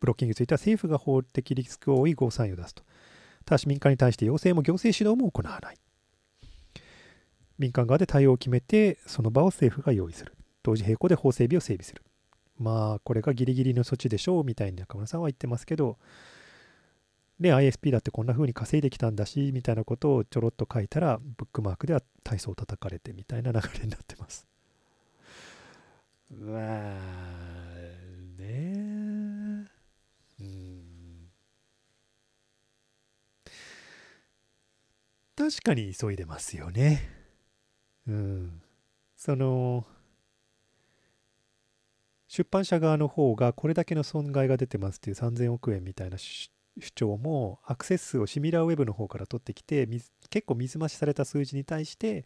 [0.00, 2.82] ブロッキングについては政府が法的リスクを多いゴーサインを出すと。
[3.44, 5.76] ただし民間に対して要請も行政指導も行わない。
[7.58, 10.34] 民間側で対応を決めて、その場を政府が用意する。
[10.62, 12.02] 同時並行で法整備を整備する。
[12.58, 15.98] まあ、これがギリギリの措置でしょうみたいに中村さんは言ってますけど、
[17.38, 24.49] で、ISP だってこんな風に稼いできたんだし、みたいなことをちょろっと書いたら、ブックマークでは体操を叩かれてみたいな流れになってます。
[26.30, 27.00] まあ
[28.38, 29.66] ね
[30.40, 31.30] うん。
[35.36, 37.08] 確かに急いでますよね。
[38.06, 38.62] うん。
[39.16, 39.86] その
[42.28, 46.50] 出版社側の方がこれだけの損害が出てますっていう3000億円みたいな主
[46.94, 49.86] 張もアクセス数をシミラーウェブの方から取ってきて
[50.30, 52.24] 結構水増しされた数字に対して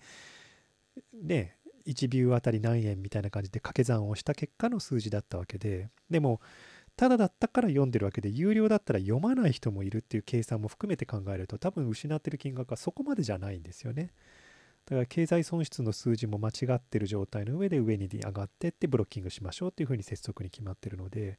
[1.12, 1.56] ね
[1.86, 6.40] 1ビューあたり何円みたいな感じで掛け算をした結果の数字だったわけででも
[6.96, 14.12] ただだったから読んでるわけで有料だったら読まない人もいるっていう計算も含めて考えると多分失ってる金額はそこまでじゃないんですよね。
[14.86, 21.38] だから経済損失の数字も間違ってる状態の上で上に上がってってブロッキングしましょうっていうふうに拙速に決まってるので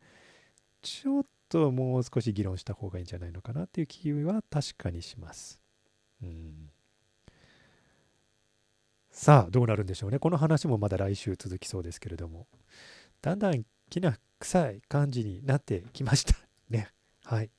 [0.82, 5.62] ちょっともう少し議論した方がいいんじゃないのかなっていう気は確かにします。
[6.24, 6.72] うん。
[9.16, 10.20] さあどうなるんでしょうね。
[10.20, 12.48] この話もまだ来週続きそうですけれども。
[13.22, 16.36] だんだんきな臭い感じになってきました
[16.70, 16.90] ね。
[17.24, 17.50] はい。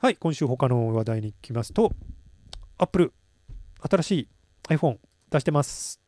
[0.00, 1.92] はい今週他の話題に行きますと
[2.78, 3.12] Apple
[3.82, 4.28] 新しい
[4.70, 6.00] iPhone 出してます。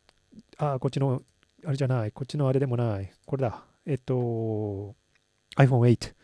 [0.57, 1.23] あこっちの
[1.67, 2.11] あれじゃない。
[2.11, 3.13] こっちのあれでもない。
[3.27, 3.67] これだ。
[3.85, 4.97] えっと
[5.59, 6.15] iPhone8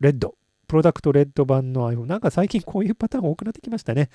[0.00, 0.34] レッド
[0.66, 2.06] プロダクトレッド版の iPhone。
[2.06, 4.10] なんか最近こういうパターン多くなってきましたね。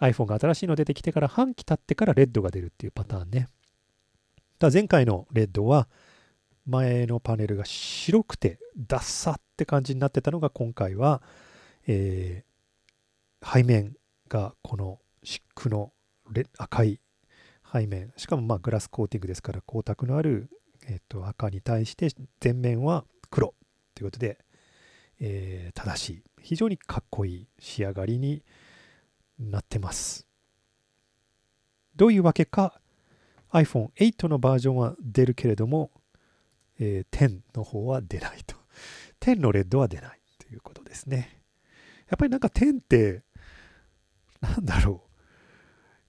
[0.00, 3.48] iPhone が新しいの出てきてから半期経ってからレッドが出るっていうパターンね。
[4.58, 5.88] だ前回のレッドは
[6.66, 11.22] 前のパネルが白くてダッサって感じになってたのが今回は、
[11.86, 13.96] えー、背面
[14.28, 15.92] がこのシックの
[16.58, 17.00] 赤い
[17.72, 20.50] 背面しかもまあグラスコーティングですから光沢のある、
[20.86, 22.08] えー、と赤に対して
[22.42, 23.54] 前面は黒
[23.94, 24.38] ということで
[25.20, 28.42] えー、正しい非常にかっこいい仕上がりに
[29.38, 30.26] なってます。
[31.96, 32.80] どういうわけか
[33.52, 35.90] iPhone8 のバージョンは出るけれども、
[36.78, 38.56] えー、10の方は出ないと。
[39.20, 41.42] 10のレッドは出ないということですね。
[42.08, 43.22] やっぱりなんか10って
[44.40, 45.10] なんだろう。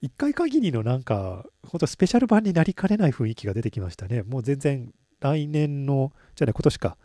[0.00, 4.22] 一回限りのなんか、ほんとスペシャル版になりかねない雰囲気が出てきましたね。
[4.22, 6.96] もう全然来年の、じゃあね、今年か、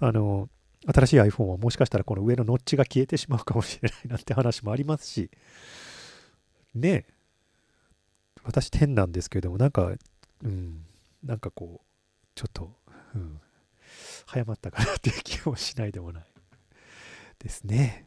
[0.00, 0.48] あの、
[0.86, 5.30] 新しい iPhone はもしかしたらこの上のノッチが消えてしまうかもしれないなんて話もありますし、
[6.74, 7.06] ね
[8.44, 9.92] 私10なんですけれども、なんか
[10.42, 10.84] うん、
[11.22, 11.86] なんかこう、
[12.34, 12.72] ちょっと、
[13.14, 13.40] うん、
[14.26, 16.24] 早まったかなっていう気もしないでもない
[17.38, 18.06] ですね。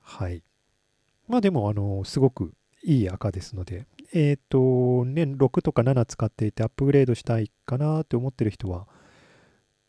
[0.00, 0.42] はい。
[1.28, 8.86] まあでも、あの、すごくいい赤ですので、えっ、と、年6とか7使っていてアップグレードしたいかなって思ってる人は、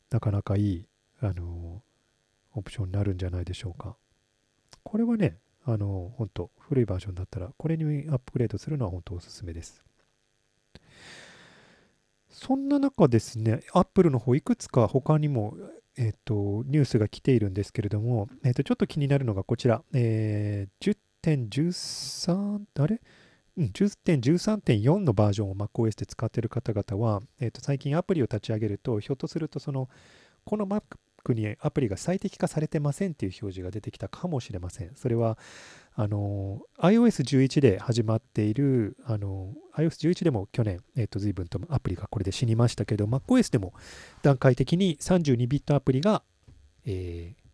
[0.10, 0.88] なかなかいい、
[1.22, 1.82] あの、
[2.54, 3.98] オプションになるんじゃないでしょうか。
[4.84, 9.84] これはね、あの、本当古いバージョンだったら、これにアップグレードするのは本当おすすめです。
[12.30, 15.58] そんな中ですね、アップルの方、いくつか他にも、
[15.98, 23.02] えっ、と、ニュースが来ているんですけれども、えっ、と、ちょっと気になるのがこちら、えー、10.13、あれ
[23.58, 29.90] うん、10.13.4のバージョンを MacOS で使っている方々は、えー、と最近アプリを立ち上げると、ひょっとするとその、
[30.46, 30.82] この Mac
[31.34, 34.92] にアプリが最適化されてませんっていう表示が出てきたかもしれません。
[34.96, 35.38] それは、
[35.96, 43.74] あの、iOS11 で始まっている、あの、iOS11 でも去年、えっ、と、随分とアプリがこれで死にましたけど、MacOS でも
[44.22, 46.22] 段階的に32ビットアプリが、
[46.86, 47.46] えー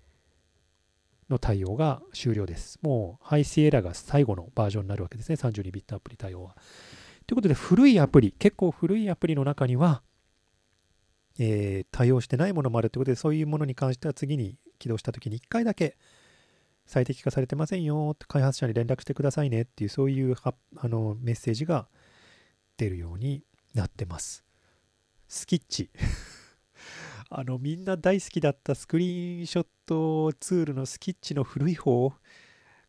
[1.31, 2.77] の対応が終了です。
[2.81, 5.35] もう、ハイシエラが最後のバージョンになるわけですね。
[5.35, 6.55] 32ビットアプリ対応は。
[7.25, 10.03] ということで、古いアプリ、結構古いアプリの中には、
[11.39, 15.97] えー対応してないものもあるということで、そういうものに関しては次に起動したときに1回だけ
[16.85, 21.87] 最適化されてませんよって開発者に連絡してくださいねっていう、そういうあのメッセージが
[22.77, 24.43] 出るようになってます。
[25.27, 25.89] スキッチ。
[27.29, 32.13] あの、みんな大好きだったスクリーンショットツールのスキッチの古い方、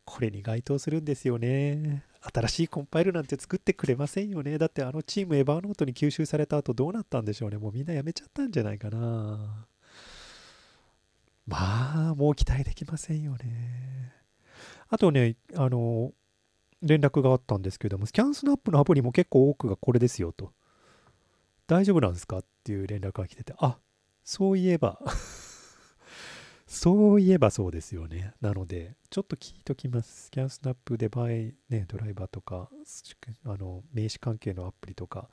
[0.03, 2.03] これに該当するんですよね。
[2.33, 4.57] 新しいコンパイルなんて作ってくれませんよね。
[4.57, 7.57] だってあのチームエヴァーノートに吸収された後どうなったんでしょうね。
[7.57, 9.67] もうみんな辞めちゃったんじゃないかな。
[11.45, 14.13] まあ、もう期待できませんよね。
[14.87, 16.13] あとね、あの、
[16.81, 20.53] 連絡があったんですけども、スキャンスナップのアプリも結構多くがこれですよと。
[21.67, 22.39] 大丈夫なんですか？
[22.39, 23.77] っていう連絡が来てて、あ
[24.23, 24.99] そういえば
[26.73, 28.33] そういえばそうですよね。
[28.41, 30.23] なので、ちょっと聞いときます。
[30.23, 31.53] スキャンスナップで場合、ね、
[31.87, 32.67] ドライバーとか、
[33.45, 35.29] あの名刺関係のアプリとか、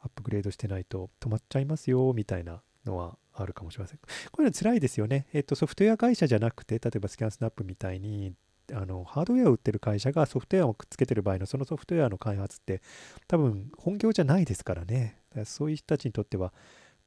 [0.00, 3.98] アップグレードしてないと止まっちゃいますよ、みたいなのはあるかもしれません。
[4.32, 5.28] こういうの辛いですよね。
[5.32, 8.34] えっと、ソフトウェア会社じゃなくて、例えばスキャンスナップみたいに、
[8.72, 12.82] あのハードウェアを売ってる会社がソフトウェアをくっつけてる場合のそのソフトウェアの開発って
[13.28, 15.20] 多分本業じゃないですからね。
[15.44, 16.52] そういう人たちにとっては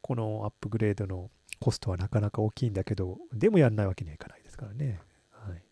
[0.02, 5.00] このアップグレードのコストはなかなか大きいんだけど、でもやんないわけにはいかないですからね。
[5.32, 5.63] はい。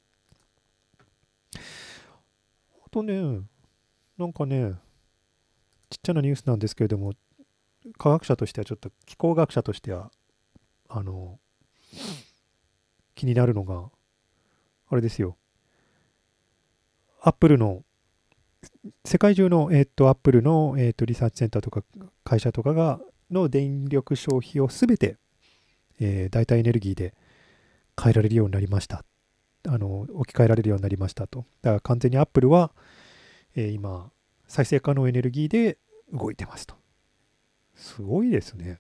[2.86, 3.42] あとね、
[4.18, 4.74] なんかね、
[5.90, 7.14] ちっちゃなニュースなんですけれども、
[7.98, 10.12] 科学者としてはちょっと気候学者としては、
[10.90, 11.40] あの、
[13.14, 13.90] 気になるのが、
[14.90, 15.38] あれですよ。
[17.22, 17.84] アップルの、
[19.04, 21.84] 世界中の、えっと、アップルの、えっと、リサーチセンターとか
[22.24, 23.00] 会社とかが、
[23.32, 25.18] の電力消費をすべて、
[26.00, 27.14] えー代替エネルギーで
[28.02, 29.04] 変えられるようになりました。
[29.68, 31.46] あの置き換えられるようになりましたと。
[31.62, 32.72] だから完全にアップルは、
[33.56, 34.12] えー今、
[34.48, 35.78] 再生可能エネルギーで
[36.14, 36.76] 動いてますと。
[37.76, 38.80] すごいですね。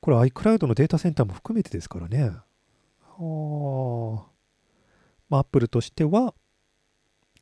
[0.00, 2.30] これ iCloud のデータセンターも含めてですからね。
[3.18, 4.30] はあ。
[5.28, 6.34] まあ、アップルとしては、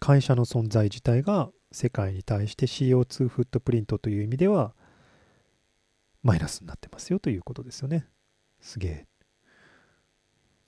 [0.01, 4.75] 会社の存在自体が世界に対して CO2 フットプリントという意味では
[6.23, 8.07] マイナスになってますよということですよね。
[8.61, 9.07] すげえ。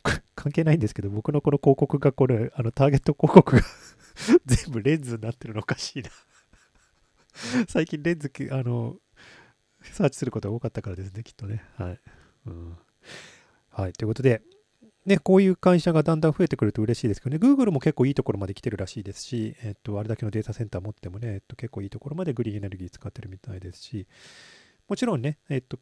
[0.34, 3.62] 関係ないんですけど、僕のこの広告がこれ、あのターゲット広告が
[4.46, 6.10] 全部レンズになってるのおかしいな。
[7.68, 8.96] 最近レンズ、あの、
[9.82, 11.64] サーチすることが多かったからですね、きっとね。
[11.76, 12.00] はい。
[12.46, 12.78] うん、
[13.70, 13.92] はい。
[13.92, 14.42] ということで、
[15.06, 24.06] ね、こういう会社がだんだん増えてくると嬉しいですけどね、Google も結構いいところまで来てるらしいですし、えっと、あれだけのデータセンター持ってもね、えっと、結構いいところまでグリーンエネルギー使ってるみたいですし、
[24.90, 25.78] もちろんね、えっと、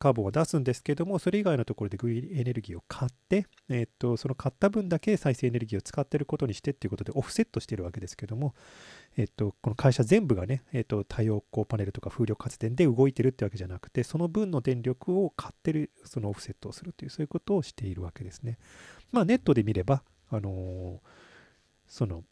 [0.00, 8.54] カーボンは出すんですけども、それ以外のところでグリーンエネルギーを買って、えっと、その買った分だけ再生エネルギーを使ってることにしてっていうことでオフセットしてるわけですけども、
[9.16, 18.58] えっと、この会社全部がね、えっと、太陽光パネルとか風力発電で動いてるってわけじゃなくて、その分の電力を買ってる、そのオフセットをするという、そういうことをしているわけですね。
[19.12, 21.28] まあ、ネットで見れば、あのー
[21.88, 22.22] その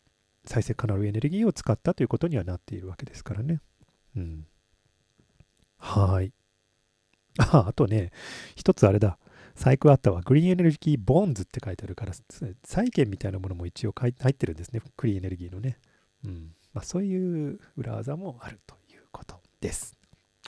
[0.44, 3.60] 再生可能エネルギーを使ったということにはなっているわけですからね。
[4.16, 4.46] うん。
[5.78, 6.32] はい。
[7.38, 8.10] あ、あとね、
[8.54, 9.18] 一つあれだ。
[9.54, 10.20] 細工あったわ。
[10.22, 12.12] グリーンエネルギーボンズって書いてあるから、
[12.64, 14.80] 債券みたいなものも一応入ってるんですね。
[14.96, 15.78] クリーンエネルギーのね。
[16.24, 16.54] うん。
[16.74, 19.96] まあ、そういう裏技もあるということです。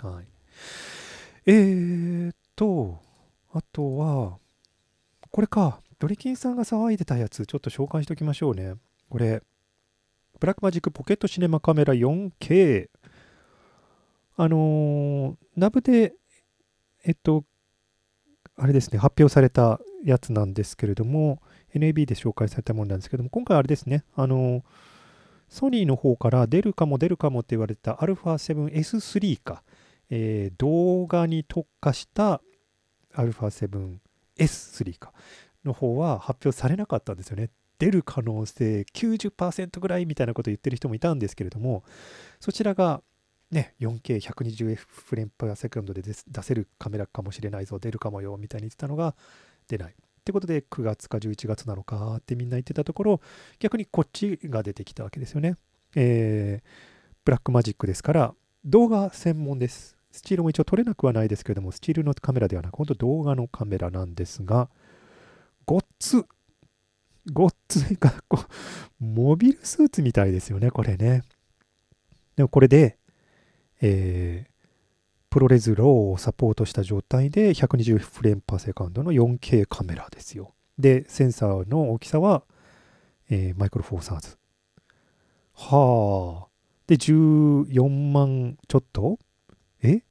[0.02, 0.26] はい。
[1.46, 3.00] えーっと、
[3.52, 4.38] あとは、
[5.30, 5.80] これか。
[5.98, 8.74] ドリキンさんが騒いでたやつ、ちょっと紹介しておきましょうね。
[9.08, 9.42] これ、
[10.38, 12.88] ブラックマジックポケットシネマカメラ 4K。
[14.40, 16.14] あの、ナブで、
[17.04, 17.44] えっと、
[18.56, 21.42] あれですね、発表されたやつなんですけれども、
[21.74, 24.64] NAB で紹介されたものなんですけども、今回あれですね、あの、
[25.48, 29.64] ソニーの方から出るかも出るかもって言われた α7S3 か、
[30.08, 32.40] えー、動画に特化した
[33.14, 35.12] α7S3 か
[35.64, 37.50] の方は発表されなかったんですよね。
[37.80, 41.82] 出る可能性90%ぐらいみたいなことを言ってる人もいたんですけれども、
[42.38, 43.02] そちらが
[43.50, 49.14] ね、4K120 frames per second で出せるカメラかもしれないぞ、出るかもよみたいに言ってたのが
[49.68, 49.92] 出ない。
[49.92, 53.20] ってことで9月か11月なのかってみんな言ってたところ、
[53.58, 55.56] 逆にこっちが出てきたわけですよね。
[55.96, 56.68] えー、
[57.24, 58.34] ブラックマジックですから、
[58.64, 59.96] 動画専門です。
[60.10, 64.68] スチールも一応撮れなくはないですけれども、スチールのカメラではなく、本当動画のカメラなんですが、
[65.64, 66.26] ごっつ、
[67.32, 68.38] ごっついか、こ、
[68.98, 71.22] モビルスーツみたいですよね、これね。
[72.36, 72.98] でもこれで、
[73.80, 74.50] えー、
[75.30, 80.54] ProRes RAW をサポートした状態で120 frames per second の 4K カメラですよ。
[80.78, 82.44] で、センサーの大きさは、
[83.30, 84.38] えー、マイクロフォーサーズ。
[85.54, 86.48] はあ。
[86.86, 89.18] で、14万ちょっと？
[89.82, 90.02] え？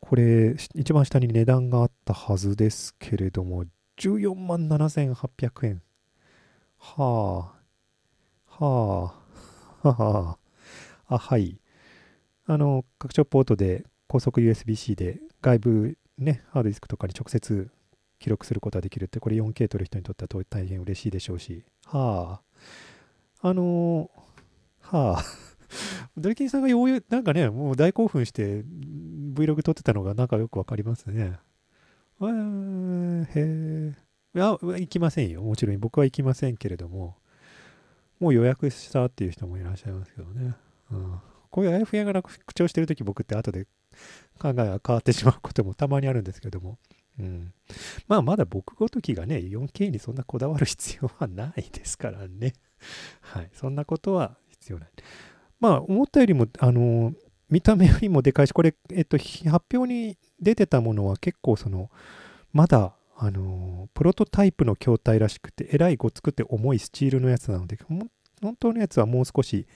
[0.00, 3.64] これ、一番下に値段があったはずですけれども、
[3.98, 5.82] 14万7800円。
[6.78, 7.52] は
[8.48, 8.64] あ。
[8.64, 9.12] は
[9.82, 9.88] あ。
[9.90, 10.38] は
[11.08, 11.14] あ。
[11.14, 11.60] あ、はい。
[12.48, 17.70] あの、拡張ポートで高速 USB-C で外部ね、ハードディスクとかに直接
[18.18, 21.64] 記録することができるって、これ 4K 撮る人にとっては大変嬉しいでしょうし。
[21.84, 22.40] は
[23.42, 23.48] あ。
[23.48, 24.10] あの、
[24.80, 25.24] はあ。
[26.16, 28.64] ドリキンさんがようやなんかね、もう大興奮して
[29.34, 31.38] Vlog 撮ってたのがなんかよくわかりますね。
[32.20, 32.24] へ
[33.36, 33.94] え。
[34.34, 35.42] いや、行きませんよ。
[35.42, 37.18] もちろん僕は行きませんけれども、
[38.18, 40.54] もう予約したっていう人もいらっしゃいますけどね。
[40.90, 43.66] うん、こういうあやふやがな口調してるとき僕って後で
[44.38, 46.78] 考えが変わってしまうこともたまにあるんですけども。
[47.18, 47.52] うん、
[48.06, 52.52] まあまだ僕ごときがね 4K にそんなこだわる必要はないですからね。
[53.20, 53.50] はい。
[53.52, 54.88] そんなことは必要ない。
[55.60, 57.12] まあ、思ったよりも、あの、
[57.50, 61.90] 見た目よりもでかいし、これ、えっと、発表に出てたものは結構その、
[62.52, 69.66] まだ、あの、プロトタイプの筐体らしくて、えらいごつくて重いスチールのやつなので、本当のやつはもう少し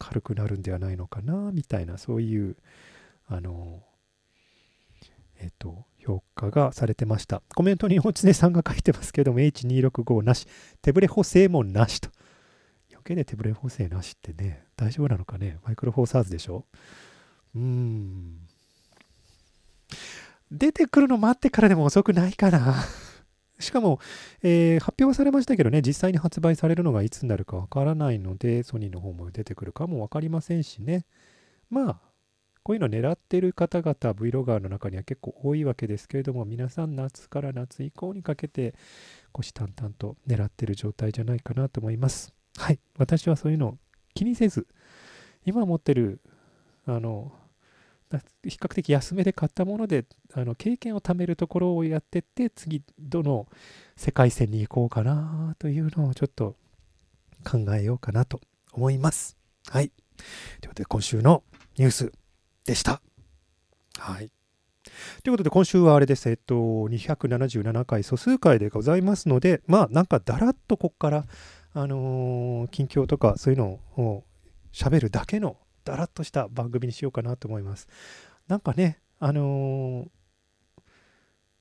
[0.00, 2.56] 軽くなるんではないのかな、みたいな、そういう、
[3.28, 3.84] あの、
[5.38, 7.42] えっと、評価がされてました。
[7.54, 10.48] コメントに大常さんが書いてますけども、H265 なし、
[10.82, 12.10] 手ブレ補正もなしと。
[12.90, 15.58] 余計で手ブレ補正なしってね、大丈夫なのかね？
[15.64, 16.64] マイクロフォーサーズでしょ？
[17.54, 18.38] うーん。
[20.50, 22.74] 出てくるの待ってからでも遅くないかな。
[23.60, 24.00] しかも、
[24.42, 31.04] えー、発表はされましたけどね、実際に発売されるのがいつになるかわからないので、ソニーの方も出てくるかもわかりませんしね。
[31.68, 32.00] まあ、
[32.62, 38.74] こういうの狙ってる方々、Vlogger の中には結構多いわけですけれども、皆さん夏から夏以降にかけて、
[39.32, 42.34] 虎視眈々と狙ってる状態じゃないかなと思います。
[42.56, 42.78] はい。
[42.98, 43.78] 私はそういうのを
[44.14, 44.66] 気にせず、
[45.44, 46.20] 今持ってる、
[46.86, 47.32] あの、
[48.42, 53.46] 比較的安めで買ったものであの経験を貯めるところをやってって次どの
[53.96, 56.56] 世界線に行こうかなというのをちょっと
[57.48, 58.40] 考えようかなと
[58.72, 59.36] 思います。
[59.68, 59.90] はい。
[60.60, 61.44] ということで今週の
[61.76, 62.12] ニュース
[62.64, 63.00] でした。
[63.98, 64.30] はい。
[65.22, 66.28] ということで今週はあれです。
[66.28, 71.26] えっと277回素数回でございますのでまあなんかだらっとこっから
[71.72, 74.24] あのー、近況とかそういうのを
[74.72, 75.56] 喋るだけの
[75.90, 77.88] だらっとした番組にしようかなと思います。
[78.46, 80.08] なんかね、あのー、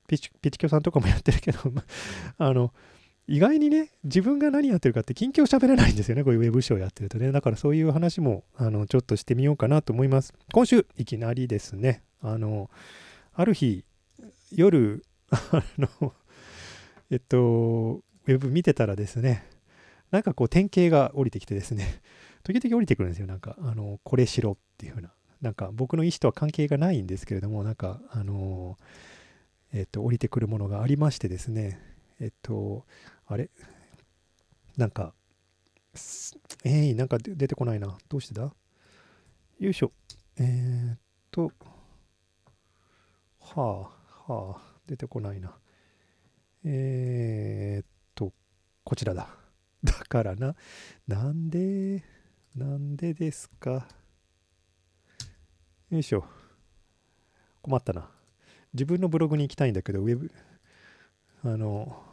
[0.08, 1.60] ピチピチキョさんとかもやってるけど
[2.38, 2.72] あの、
[3.28, 7.32] 意外にね、自分が何やってるかって近況喋れないんですよね、こういうウェブショーやってるとね。
[7.32, 10.34] だからそういう話も、あの、ちょっとしてみようかなと思います。
[10.54, 12.70] 今週、いきなりですね、あの、
[13.34, 13.84] ある日、
[14.52, 16.14] 夜、 あの、
[17.10, 19.44] えっと、ウェブ見てたらですね、
[20.12, 22.02] なんかこう典型が降りてきてですね、
[22.44, 23.28] 時々降りてくるんですよ。
[23.28, 25.14] なんか、あの、これしろっていうふうな。
[25.42, 28.78] なんか僕の意思とは関係がないんですけれども、なんか、あの、
[29.72, 31.80] えっと、降りてくるものがありましてですね、
[32.20, 32.86] えっと、
[33.26, 33.50] あれ？
[34.76, 35.14] なんか、
[36.64, 37.98] えー、なんか出てこないな。
[38.10, 38.54] どうしてだ？
[39.60, 39.92] よいしょ。
[40.38, 40.98] えー、っ
[41.32, 41.52] と、
[43.40, 43.90] は
[44.28, 45.56] あ、はあ、出てこないな。
[46.66, 48.34] えー、っと、
[48.84, 49.30] こちらだ。
[49.84, 50.56] だからな、
[51.08, 52.04] なんで、
[52.60, 53.88] なんでですか？
[55.90, 56.26] よいしょ。
[57.62, 58.12] 困ったな。
[58.74, 60.30] 自分のブログに行きたいんだけど、ウェブ、
[61.46, 62.04] あの、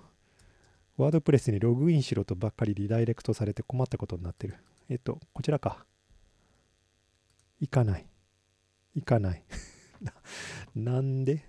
[0.97, 4.55] ワードプレスにログインしろとばっかりリダイレクトされて困ったことになってる。
[4.89, 5.85] えっと、こちらか。
[7.59, 8.07] 行かない。
[8.95, 9.43] 行かない。
[10.77, 11.45] なんで？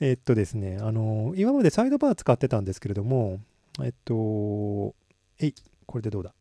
[0.00, 3.40] えっとですね、あの、今までサイドバー使ってたんですけれども、
[3.82, 4.94] えっと、
[5.38, 5.54] えい、
[5.84, 6.34] これでどうだ？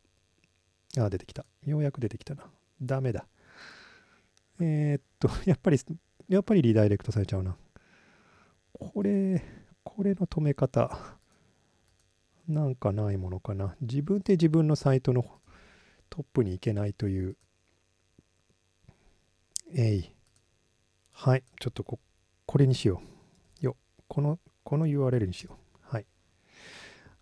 [0.97, 1.45] あ、出てきた。
[1.65, 2.45] ようやく出てきたな。
[2.81, 3.25] ダメだ。
[4.59, 5.79] えー、っと、 やっぱり、
[6.29, 7.57] やっぱりリダイレクトされちゃうな。
[8.73, 9.43] これ、
[9.83, 11.17] これの止め方、
[12.47, 13.75] なんかないものかな。
[13.81, 15.39] 自分で自分のサイトの
[16.09, 17.37] トップに行けないという。
[19.75, 20.11] えい。
[21.11, 21.43] はい。
[21.59, 21.99] ちょっとこ、
[22.45, 23.01] これにしよ
[23.61, 23.65] う。
[23.65, 23.77] よ。
[24.07, 25.77] この、この URL にしよう。
[25.81, 26.05] はい。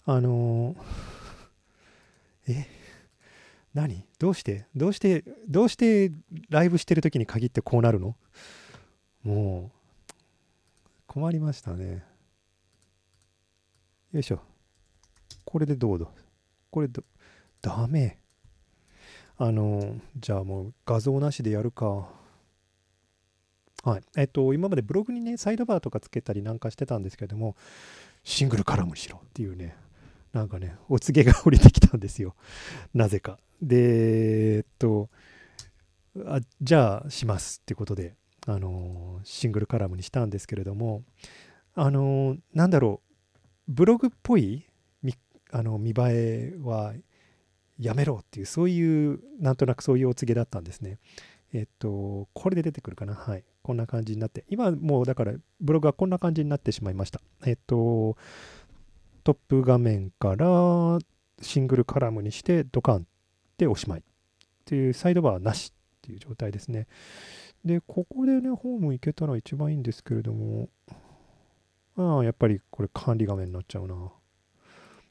[0.05, 2.80] あのー、え？
[3.73, 4.05] 何？
[4.19, 4.65] どうして？
[4.75, 5.23] どうして？
[5.47, 6.11] どうして？
[6.49, 8.15] ライブしてる時に限ってこうなるの？
[9.23, 9.71] も
[10.09, 10.13] う
[11.07, 12.03] 困りましたね。
[14.11, 14.39] よいしょ。
[15.45, 16.05] これでどうだ
[16.69, 17.03] これど
[17.61, 18.17] ダメ。
[19.37, 22.09] あのじゃあもう画像なしでやるか。
[23.83, 24.01] はい。
[24.17, 27.55] えっと今までブログにねサイドバーとかつけたりなんかしてたんですけれども
[28.23, 29.75] シングルカラムにしろっていうね。
[30.33, 32.35] なんかねお告げが降りてきたんですよ
[32.93, 35.09] なぜかで、えっと、
[36.25, 38.15] あじゃあしますってことで、
[38.47, 41.03] あのシングルカラムにしたんですけれども、
[41.75, 43.01] あのなんだろ
[43.67, 44.65] う、ブログっぽい
[45.51, 46.93] あの見栄えは
[47.77, 50.97] やめろっていう、そういう、なんとなくそういうお告げだったんですね。
[51.53, 53.13] えっと、これで出てくるかな？
[53.13, 53.43] はい。
[53.61, 57.21] こんな感じになって、今もうだからブログはこんな感じになってしまいました。
[57.45, 58.15] えっと、
[59.23, 60.99] トップ画面から
[61.41, 63.01] シングルカラムにしてドカンっ
[63.57, 64.03] ておしまいっ
[64.65, 66.87] ていうサイドバーなしっていう状態ですね。
[67.63, 70.69] で、ここでね、ホーム行けたら一番いいんですけれども、
[71.95, 74.11] ああ、やっぱりこれ管理画面になっちゃうな。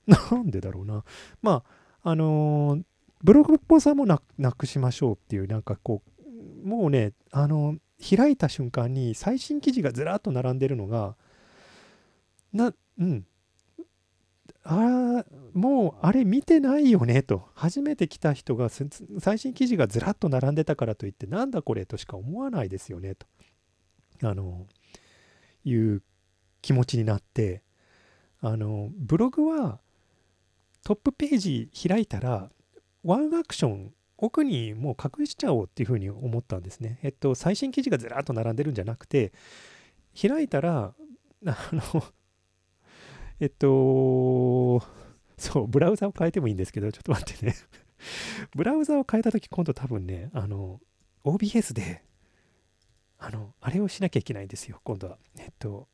[0.32, 1.04] なんでだろうな。
[1.42, 1.62] ま
[2.02, 2.84] あ、あのー、
[3.22, 4.18] ブログっぽさもな
[4.52, 6.02] くしましょうっていう、なんかこ
[6.64, 11.16] う、もうね、あのー、開いた瞬間に最新記事がずらっと並んでるのが、
[12.52, 13.26] な、うん、
[14.62, 17.48] あもうあれ見てないよねと。
[17.54, 18.68] 初めて来た人が
[19.18, 23.26] 最新記事がずらっと並んでたからといってなんだこれとしか思わないですよねと。
[24.22, 24.66] あの
[25.64, 26.02] いう
[26.62, 27.62] 気持ちになって。
[28.42, 29.80] あのブログは
[30.82, 32.50] トップページ開いたら
[33.04, 36.98] ワンアクション奥にもう隠しちゃおうっていうふうに思ったんですね。
[37.02, 39.32] えっと最新記事がずらっと並んでるんじゃなくて
[40.20, 40.94] 開いたら
[41.46, 42.04] あの
[43.40, 44.80] えっと、
[45.38, 47.54] そう、ブラウザを変えてもいいんですけど、ちょっと待ってね
[48.54, 50.80] ブラウザを変えたとき、今度多分ね、あの、
[51.24, 52.04] OBS で、
[53.18, 55.18] あの、あれをしなきゃいけないんですよ、今度は。
[55.38, 55.88] えっと、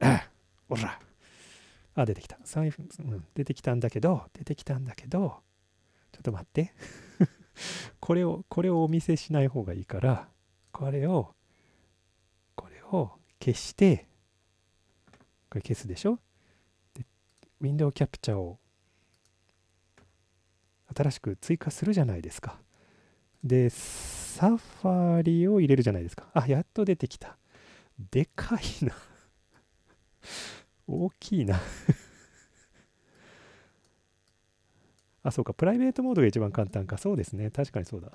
[0.00, 0.28] あ、
[0.68, 1.00] ほら。
[1.94, 2.36] あ、出てきた。
[2.36, 5.40] うん、出てきたんだけど、出てきたんだけど、
[6.12, 6.74] ちょっと待って。
[8.00, 10.28] これを、これをお見せしない方がいいから、
[10.72, 11.34] これを、
[12.54, 14.06] これを消して、
[15.50, 16.18] これ消すでしょ？
[16.94, 17.04] で、
[17.60, 18.58] ウィンドウキャプチャーを
[20.94, 22.58] 新しく追加するじゃないですか。
[23.44, 26.28] で、サファリを入れるじゃないですか。
[26.34, 27.36] あ、やっと出てきた。
[28.10, 28.94] でかいな
[30.86, 31.58] 大きいな
[35.22, 35.54] あ、そうか。
[35.54, 36.98] プライベートモードが一番簡単か。
[36.98, 37.50] そうですね。
[37.50, 38.12] 確かにそうだ。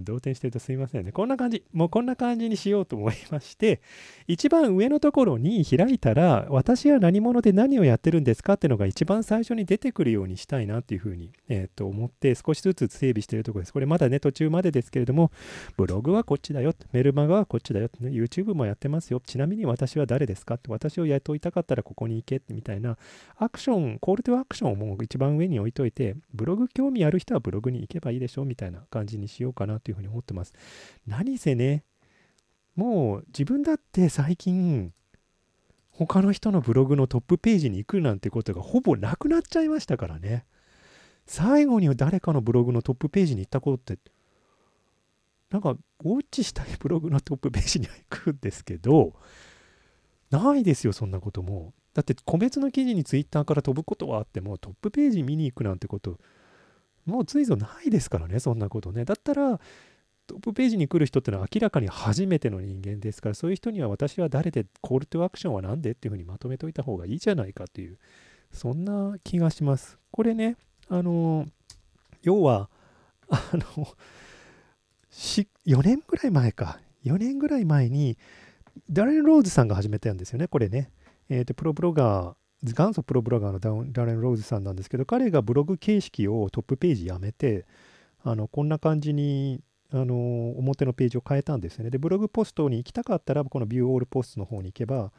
[0.00, 1.12] 動転してるとすいませんね。
[1.12, 1.64] こんな感じ。
[1.72, 3.80] もうこんな感じにしようと思いまして、
[4.26, 13.72] 一番上のところに開いたら、私は何者で何をやってるんですかっていうのが一番最初に出てくるようにしたいなっていうふうに、えー、と思って、少しずつ整備しているところです。
[13.72, 15.30] これまだね、途中までですけれども、
[15.76, 19.20] ブログはこっちだよ、メルマガはこっちだよ、YouTube もやってますよ。
[19.24, 22.96] ちなみに私は誰ですかって、私を雇いたかったらここに行けってみたいな、
[23.36, 30.52] アクション、コールトゥアクションをもう一番上に置いといて、ブログ興味ある人はブログに行けばいいでしょみたいな感じにしようかなというふうに思ってます。
[31.06, 31.84] 何せね、
[32.74, 34.92] もう自分だって最近、
[35.90, 40.46] 他の人のブログのトップページに行くなんてことがほぼなくなっちゃいましたからね。
[41.26, 44.12] 最後に誰かのブログのトップページに行ったことって、
[45.50, 49.12] なんか、ウォッチしたいブログのトップページには行くんですけど、
[50.30, 51.74] ないですよ、そんなことも。
[51.92, 56.18] だって、個別の記事にツイッターから飛ぶことはあっても、トップページ見に行くなんてこと、
[57.06, 59.04] もうついぞないですからね、そんなことね。
[59.04, 59.60] だったら、
[60.26, 67.98] トップページに来る人ってのは明らかに初めての人間ですから、そういう人には私は誰で、コールトアクションは何でっていうふうにまとめておいた方がいいじゃないかっていう、
[68.52, 69.98] そんな気がします。
[70.10, 70.56] これね、
[70.88, 71.46] あの、
[72.22, 72.70] 要は、
[73.28, 73.88] あの、
[75.10, 78.16] 4年ぐらい前か、4年ぐらい前に、
[78.90, 80.90] ダレン・ローズさんが始めたんですよね、これね。
[81.28, 87.66] えっ、ー、と、プロブロガー、元祖プロブロガーのダレン・ローズさんなんですけど、彼がブログ形式をトップページやめて、
[88.24, 89.60] あのこんな感じに
[89.90, 91.90] あの表のページを変えたんですよね。
[91.90, 95.12] で、ブログポストに行きたかったら、このビューオールポストの方に行けば、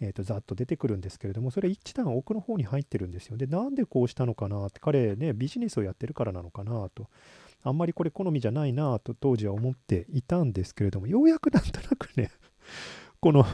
[0.00, 3.36] えー、とざっと出てくるんですけれども、それ一段奥の方に入ってるんですよ。
[3.36, 7.08] で、なんでこうしたのかなって、彼ね、ビジネスをやってるからなのかなと、
[7.62, 12.30] あんまりこれ好みじゃないなと当時は思っていたんですけれども、ようやくなんとなくね、
[13.20, 13.44] この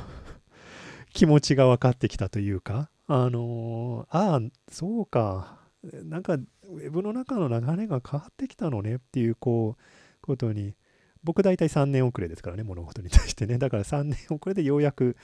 [1.12, 4.40] 気持ちが分かってきたというか、あのー、ああ、
[4.70, 5.58] そうか、
[6.04, 9.82] なんか、ウェブの中の流れが変わってきたのねっていう、こう、
[10.22, 10.74] ことに、
[11.22, 13.58] 僕大体3年遅れですからね、物事に対してね。
[13.58, 15.16] だから3年遅れでようやく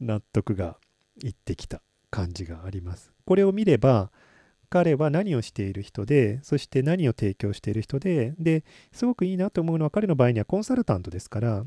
[0.00, 0.76] 納得が
[1.22, 3.12] いってきた感じがあります。
[3.24, 4.10] これを見れば、
[4.70, 11.64] 彼は何をしている人で、そして何を提供している人で、で、すごくいいなと思うのは彼の場合にはコンサルタントですから、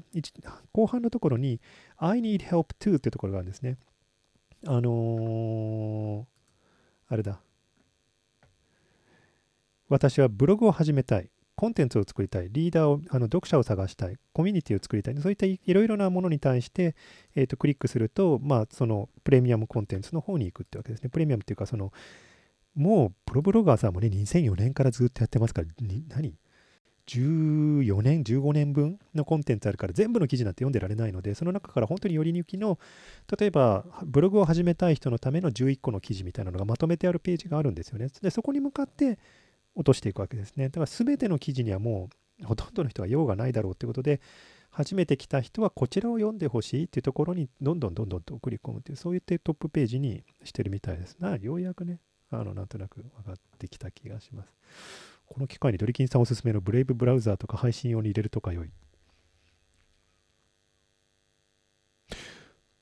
[0.72, 1.60] 後半のところに
[1.98, 3.78] I need help too っていうところがあるんですね。
[4.66, 7.40] あのー、あれだ。
[9.90, 11.30] 私はブログを始めたい。
[11.56, 16.96] コンテンツを作りたい、リーダーを、あの読者を探したい、コミュニティを作りたい、そういったいろいろなものに対して、
[17.36, 21.10] えーと、クリックすると、まあ、そのプレミアムコンテンツの方に行くってわけですね。
[21.10, 21.94] プレミアムっていうか、その、
[22.76, 25.68] もうプロブロガーさんもね、2004年からずっとやってますから、
[26.10, 26.34] 何？
[27.08, 32.80] ?14 年、15年分のコンテンツあるから全部の記事なんて読んでられないので、その中から本当により抜きの、
[33.38, 38.08] 例えばブログを始めたい人のための11個の記事みたいなのがまとめてあるページがあるんですよね。
[38.22, 39.20] で、そこに向かって
[39.76, 40.70] 落としていくわけですね。
[40.70, 42.10] だから全ての記事にはも
[42.42, 44.22] うほとんどの人は用がないだろうということで、
[44.70, 51.36] 初めて来た人はこちらを読んでほしいっていうところにどんどんどんどんと送り込むという、そういったトップページにしてるみたいですな。
[51.38, 52.00] ようやくね、
[52.32, 54.54] あの、なんとなく分かってきた気がします。
[55.34, 58.70] この機会にドリキンさんおすすめのブレイブブラウザーとか配信用に入れるとか良い。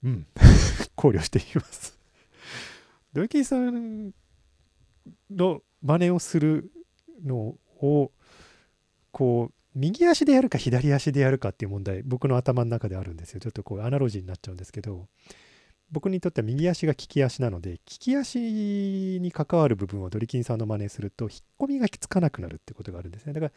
[0.04, 0.28] うん。
[0.96, 1.98] 考慮していきます。
[3.14, 4.14] ドリキンさん
[5.30, 6.74] の真似をする
[7.24, 8.12] のを
[9.14, 15.08] こう右足でやるか左足でやるかっていう問題僕の頭の中であるんですよちょっとこうアナロジーになっちゃうんですけど
[15.92, 23.34] 僕にとっては右足が利き足なので利き足に関わる部分をドリキンさんの真似すると引っ込みがきつかなくなるってことがあるんですね。
[23.34, 23.52] だか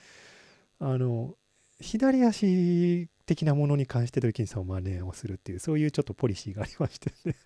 [0.81, 1.35] らあの
[1.81, 7.37] 左足的なものに関してドリキンさんを真似をするっていうそういうちょっとポリシーがありましてね。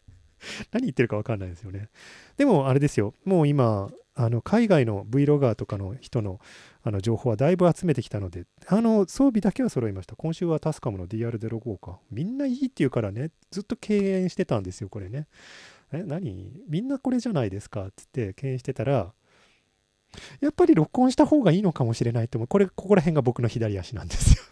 [0.72, 1.88] 何言ってるか分かんないですよね。
[2.36, 3.14] でもあれですよ。
[3.24, 6.40] もう今あの海外の Vlogger とかの人の
[6.82, 10.16] あの情報はだいぶ集めてきたので、あの装備だけは揃いました。
[10.16, 12.00] 今週はタスカムの DR05 か。
[12.10, 15.28] みんないいって言うからね、ずっと敬遠してたんですよ、これね。
[15.92, 16.52] え、何？
[16.68, 19.12] みんなこれじゃないですかって言って敬遠してたら、
[20.40, 22.48] やっぱり録音した方がいいのかもしれないって思う。
[22.48, 24.42] これ、ここら辺が僕の左足なんですよ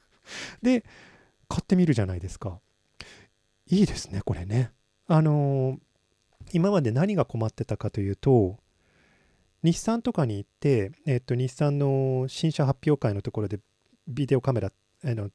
[0.62, 0.82] で、
[1.48, 2.58] 買ってみるじゃないですか。
[3.66, 4.70] いいですね、これね。
[5.08, 5.78] あのー、
[6.54, 8.63] 今まで何が困ってたかというと、
[9.64, 13.58] 日産とかに行って、えっと、日産の新車発表会のところで
[14.06, 14.70] ビデオカメラ
[15.02, 15.30] あの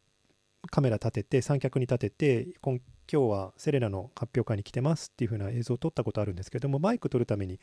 [0.69, 2.77] カメラ立てて三脚に立てて今
[3.11, 7.59] 今日はセレナの発表会に来てますっていう風な映像を撮ったことあるんですけどもマイク撮るために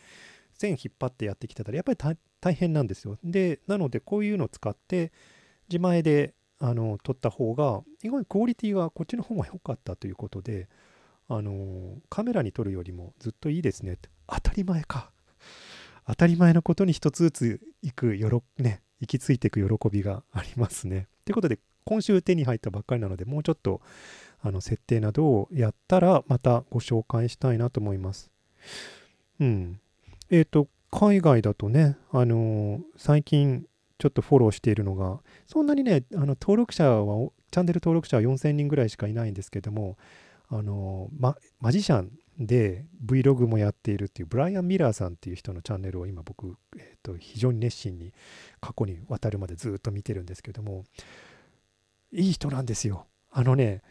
[0.54, 3.16] 線引っ張ってやってきてたらやっぱり大変なんですよ。
[3.22, 5.12] でなのでこういうのを使って
[5.68, 10.68] 自前であの撮った方が意外にクオリティがこっちの方が良かったということで
[11.28, 14.08] あのカメラに撮るよりもずっといいですねって。
[14.26, 15.12] 当たり前か。
[16.06, 21.08] 当たり前のことに一つずつ行くよろ、ね、行き着いていく喜びがありますね。
[21.24, 23.80] ということで、今週手に入ったばっかりなので、もうちょっと
[24.40, 28.30] あの設定などをやったら、またご紹介したいなと思います。
[29.40, 29.80] うん。
[30.30, 33.66] えっ、ー、と、海外だとね、あのー、最近
[33.98, 39.96] ちょっとフォローしているのが、そんなにね、あの登録者は、チャンネル登録者は4000人ぐらいしかいないんですけども、
[40.48, 48.12] あのー、ま、マジシャンで Vlog もやっているっていうブライアン・ミラーさんっていう人のチャンネルを今僕、えー、と非常に熱心に
[48.60, 50.84] 過去に渡るまでずっと見てるんですけども
[52.12, 53.06] いい人なんですよ。
[53.30, 53.82] あのね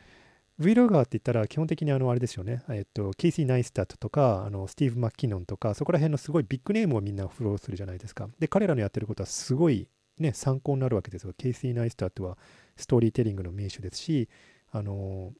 [0.59, 8.29] Vlogger って言ったら基本的にあのあれですよね、えっと、ケイシー・ナイスタットとかあのスティーブ・マッキノンとかそこら辺のすごいビッグネームをみんなフォローするじゃないですか。
[8.39, 11.33] で彼らのやってることはすごいね参考になるわけですよ。
[11.37, 12.37] ケイシー・ナイスタットは
[12.77, 14.29] ストーリーテリングの名手ですし
[14.71, 15.33] あの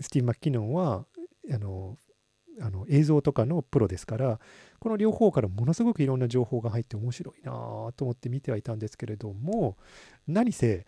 [0.00, 1.04] スティーブ・マッキノンは
[1.52, 1.96] あの
[2.60, 4.38] あの映像とかのプロですから
[4.78, 7.52] この両方からものすごくいろんな情報が入って面白いな
[7.96, 9.76] と思って見てはいたんですけれども
[10.26, 10.86] 何せ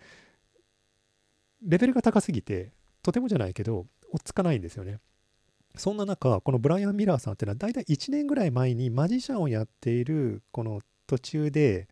[1.62, 4.98] レベルが高すぎてとてもじゃないけど追っつかないんですよね。
[5.74, 11.88] そんな中このブライアン・ミラーさんっていうのは大体1年ぐらい前にマジシャンをやっているこの途中で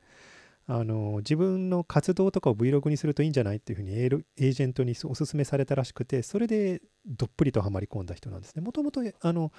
[0.73, 8.63] あの自分の活動とかを Vlog にするといいんじゃないっていうふうにエージェントにおすすめされたらしくてそれでどっぷりとはまり込んだ人なんですね。
[8.63, 9.53] もともとあの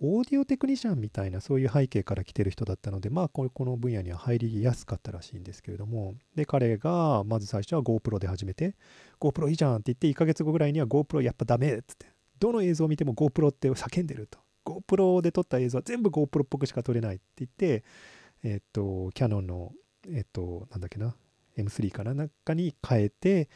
[0.00, 6.14] オーディオテクニシャンみたいなそういう背景から来てる人だったのでまあこの分野には入りやすかったらしいんですけれども。
[6.34, 8.74] で彼がまず最初は GoPro で始めて
[9.20, 12.06] GoPro いいじゃんって言って1ヶ月後ぐらいには GoPro やっぱダメっつって
[12.38, 14.38] どの映像を見ても GoPro って叫んでると。
[14.64, 17.84] GoPro で撮った映像は全部 GoPro っぽくしか撮れないって言って
[18.42, 19.72] えっとキャノンの
[20.08, 21.14] えっと、なんだっけな、
[21.56, 23.48] M3 かな、中に変えて、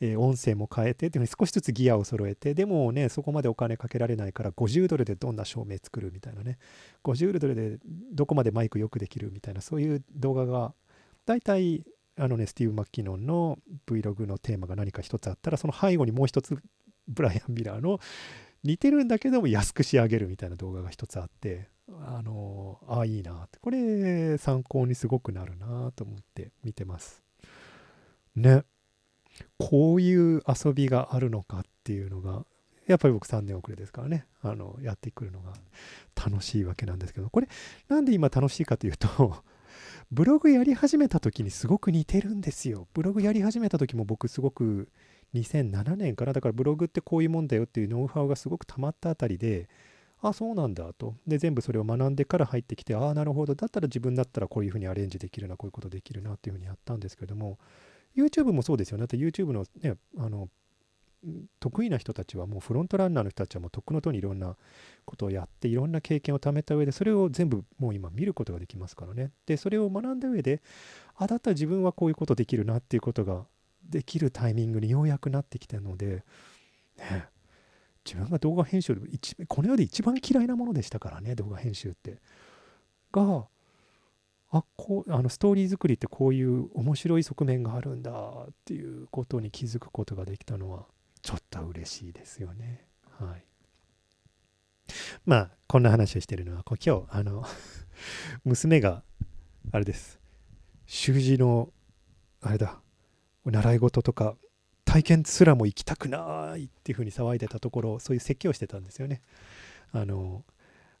[0.00, 6.58] えー、音声も変えてっていうふうに少しずつギアを揃えて、でもね、そこまでお金かけられないから、50ドルでどんな照明作るみたいなね、
[7.04, 7.78] 50ドルで
[8.12, 10.74] どこまでマイクよくできるみたいな、そういう動画が、
[11.26, 11.84] 大体、
[12.16, 16.56] あのね、スティーブ・マッキノンの Vlog のテーマが何か一つあったら、その背後にもう一つ、
[17.08, 18.00] ブライアン・ミラーの
[18.64, 21.68] 似てるんだけども安く仕上げるみたいな動画が一つあって、
[22.00, 23.58] あのああいいなって。
[23.60, 27.22] これ参考にすごくなるなと思って見てます。
[28.36, 28.64] ね。
[29.58, 32.44] こういう遊びがあるのかっていうのが
[32.86, 34.26] やっぱり僕3年遅れですからね。
[34.42, 35.52] あのやってくるのが
[36.16, 37.30] 楽しいわけなんですけど。
[37.30, 37.48] これ
[37.88, 39.42] なんで今楽しいかというと
[40.10, 42.88] ブログやり始めた時にすごく似てるんですよ。
[42.94, 44.88] ブログやり始めた時も僕すごく
[45.34, 49.68] 2007年からだからブログってこういうもんだよっていうノウハウがすごく溜まったあたりで
[50.20, 51.14] あそうなんだと。
[51.26, 53.54] で、全部それを学んでから入ってきて、ああ、なるほど。
[53.54, 57.58] だったら自分だったらこういうふうにアレンジできるな、こういうことできるなっていうふうにやったんですけども、
[58.16, 59.02] YouTube もそうですよね。
[59.02, 60.48] だって YouTube のね、あの、
[61.60, 64.56] 得意な人たちはもうフロントランナーの人たちはもうとっくのとにいろんな
[65.04, 69.32] ことをやっていろんな経験を貯めた上でそれを全部もう今見ることができますからね。
[69.46, 70.62] で、それを学んだ上で、
[71.16, 73.46] あ、だったら自分はこういうことできるなっていうことが
[73.88, 76.24] できるタイミングにようやくなってきてるので、
[76.98, 77.26] ね、
[78.08, 82.18] 自分が動画編集で一この世で一番嫌いなものでしたからね動画編集って。
[83.12, 83.48] が
[84.50, 88.14] あこうあのストーリー作りってこういう面白い側面があるんだっ
[88.64, 90.86] ていうことに気づくことができたのは
[91.20, 92.86] ちょっと嬉しいですよね。
[93.18, 93.44] はい。
[95.26, 97.44] まあこんな話をしてるのは今日あの
[98.44, 99.02] 娘が
[99.70, 100.18] あれです。
[100.86, 101.70] 習字の
[102.40, 102.80] あれだ。
[103.44, 104.36] 習い事とか
[104.88, 109.20] 体験すらも行きたくないっていうふうに騒いでたところそういう説教してたんですよね。
[109.92, 110.44] あの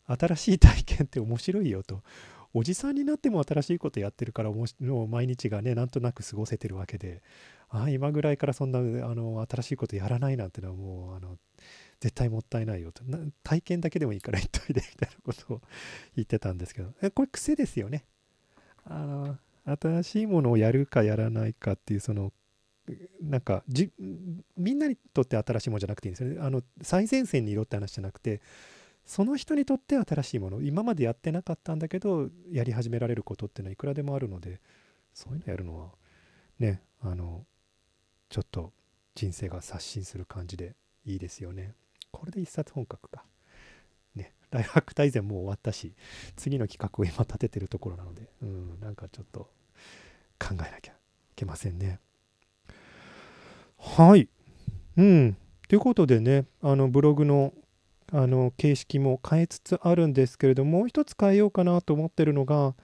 [0.06, 2.02] 新しい体験って面白いよと。
[2.52, 7.22] おじさんになっても新しいことやってるからもう毎日がねなんとなく過ごせてるわけで。
[7.70, 8.82] ああ今ぐらいからそんなあ
[9.14, 11.38] の新しいことやらないなんてのはもうあの
[12.00, 13.02] 絶対もったいないよと。
[13.42, 15.60] 体験だけでもいいから言っといてみたいなことを
[16.14, 16.92] 言ってたんですけど。
[17.14, 18.04] これ癖ですよね。
[18.84, 19.38] あの
[19.80, 22.32] 新しいものをやるかやらないかっていうその
[23.20, 23.90] なんかじ
[24.56, 26.40] みんなにとって新しいものじゃなくていいんですよね。
[26.40, 28.40] あの最前線にいろって話じゃなくて
[29.04, 34.60] その人にとって新しいもの今までやってなかったんだけどやり始められることっていうのはいくらでもあるので
[35.14, 35.88] そういうのやるのは
[36.58, 37.44] ねあの
[38.28, 38.72] ちょっと
[39.14, 40.76] 人生が刷新する感じで
[41.06, 41.74] いいですよね。
[42.10, 43.24] これで一冊本格か。
[44.14, 45.94] ね大学大全もう終わったし
[46.36, 49.50] 次の企画を今立ててるところなのでうんなんかちょっと
[50.38, 50.94] 考えなきゃい
[51.34, 52.00] けませんね。
[53.78, 54.28] はい。
[54.96, 55.36] うん。
[55.68, 57.52] ということでね、あのブログの
[58.10, 62.74] あの形式も変えつつあるんですけれども、もう一つ変えようかなと思ってるのが、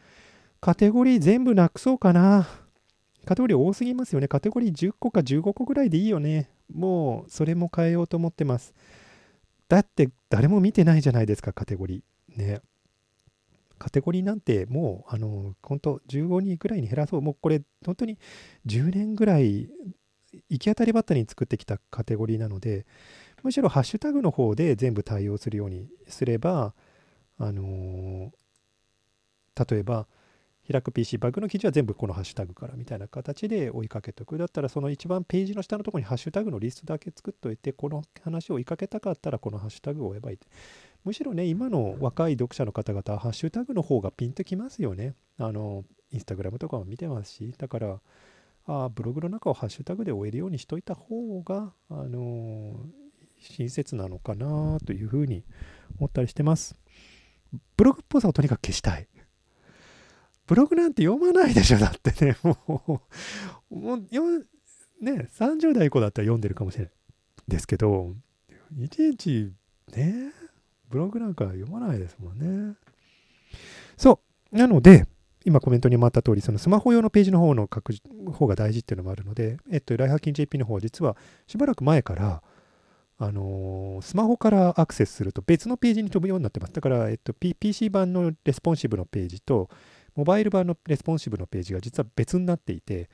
[0.60, 2.46] カテゴリー全部なくそうかな。
[3.24, 4.28] カテゴリー多すぎますよね。
[4.28, 6.50] カテゴリー10個か15個ぐらいでいいよね。
[6.72, 8.74] もうそれも変えようと思ってます。
[9.68, 12.38] だって誰も見てないじゃないですか、カテゴリー。
[12.38, 12.60] ね。
[13.78, 17.22] カテゴリーなんてもう、あの、本当15人ぐらいに減らそう。
[17.22, 18.18] もうこれ、本当に
[18.66, 19.70] 10年ぐらい
[20.48, 22.86] 行き当たりばったりに作ってきたカテゴリーなので、
[23.42, 26.74] むしろハッシュタグの方で全部対応するようにすれば、
[27.38, 30.06] あのー、例えば、
[30.70, 34.38] 開く PC バグの記事は全部このハッシュタグからみたいな形で追いかけておく。
[34.38, 40.38] だったらその一番ページの下のところにハッシュタグのリストだけ作っといて、この話を追いかけたかったらこのハッシュタグを追えばいい。
[41.04, 45.14] むしろね、今の若い読者の方々はハッシュタグの方がピンときますよね。
[45.36, 48.00] あの、インスタグラムとかも見てますし、だから、
[48.66, 52.74] あブログの中をハッシュタグで終えるようにしといた方が、あのー、
[53.38, 55.44] 親切なのかなというふうに
[55.98, 56.74] 思ったりしてます。
[57.76, 59.06] ブログっぽさをとにかく消したい。
[60.46, 63.02] ブログなんて読まないでしょ、だってね、 も
[63.70, 63.98] う、もう
[65.00, 66.92] ね、30代以降だったら読んでるかもしれない
[67.48, 68.14] ですけど、
[68.78, 69.52] いちいち
[69.94, 70.32] ね、
[70.88, 72.76] ブログなんか読まないですもんね。
[73.96, 74.20] そ
[74.52, 74.56] う。
[74.56, 75.06] なので、
[75.44, 77.94] 今コメントにもあった通り、そのスマホ用のページの方の書く
[78.32, 81.16] 方が大事っていうのもあるので、えっと、ライハッキン JP の方は実は
[81.46, 82.42] しばらく前から、
[83.18, 86.72] あのー、スマホからアクセスすると別のページに飛ぶようになってます。
[86.72, 89.68] だから、えっと、P、PC 版のレスポンシブのページと、
[90.16, 93.08] モバイル版のレスポンシブのページが実は別になっていて、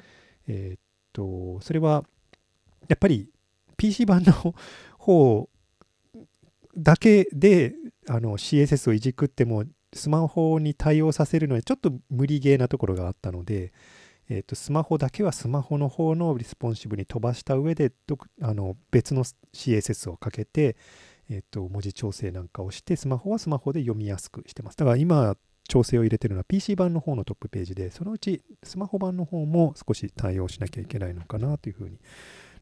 [0.47, 0.81] えー、っ
[1.12, 2.05] と、それは、
[2.89, 3.28] やっぱり
[3.76, 4.55] PC 版の
[4.99, 5.49] 方
[6.76, 7.74] だけで
[8.09, 13.72] あの CSS をいじくってもスマホに対応させるのにちょっと無理ゲーなところがあったので、
[14.28, 17.93] えーと、スマホだけはスマホの方のリスポンシブに飛ばした上で
[18.41, 20.76] あの別の CSS をかけて、
[21.28, 24.76] えーと、文字調整なんかをしてスマホはスマホで読みやすくしてます。
[24.76, 25.36] だから今
[25.68, 31.99] 調整を入れてるのは PC 版の方のトップページでそのうちスマホ版の方も少し対応しなきゃいけないのかなというふうに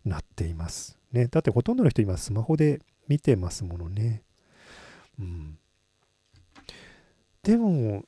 [0.05, 4.23] なっています、ね、だってほとんどの人今スマホで見てますものね。
[5.19, 5.59] うん。
[7.49, 8.05] でも、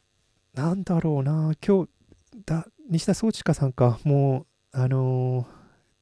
[0.53, 1.91] なんだろうな、今日、
[2.45, 5.47] だ西田宗近さんか、もう、あの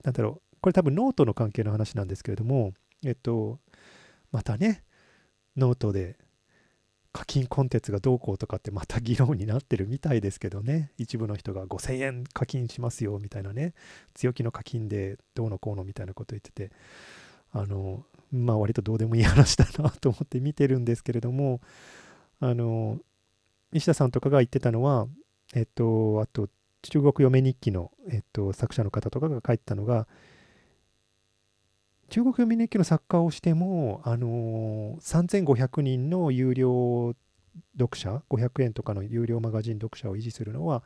[0.02, 2.72] ー、なんだろう、これ多分ノートの関係の話なんですけれども、
[3.06, 3.60] えっと、
[4.32, 4.82] またね、
[5.56, 6.18] ノートで
[7.12, 13.74] 課金コンテンツがどうこうとかってまた議論になってるみたいですけどね、一部の人が5000円課金しますよみたいなね、
[14.14, 16.72] 強気の課金でどうのこうのみたいなこと言ってて、
[17.52, 21.60] あの、まあ割とどうでもいい話だなと思って見てるんですけれども、
[22.40, 22.98] あの、
[23.72, 25.06] 西田さんとかが言ってたのは、
[25.54, 26.48] えっと、あと、
[26.82, 30.06] 中国嫁日記の、えっと、作者の方とかが書いてたのが、
[32.08, 37.14] 中国読み日記の作家をしても、あのー、3500人の有料
[37.78, 40.82] 読者、500円とかの有料マガジン読者を維持するのは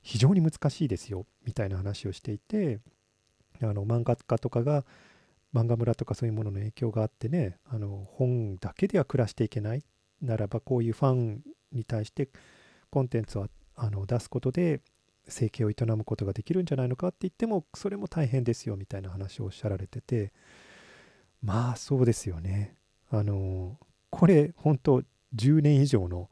[0.00, 2.80] 非常に難しいですよ、みたいな話をしていて、
[3.62, 4.84] あの漫画家とかが
[5.54, 9.84] 漫画村とかそういうものの影響があってね、あの本だけでは暮らしていけない
[10.20, 11.42] ならば、こういうファン
[11.72, 12.28] に対して
[12.90, 14.80] コンテンツをあの出すことで
[15.28, 20.32] 生計を営むことができるんじゃないのかって言ってもそれも大変ですよみたいな話をおっしゃられてて
[21.42, 22.76] まあそうですよね。
[23.10, 23.78] あの
[24.10, 25.02] これ本当
[25.34, 26.30] 10年以上の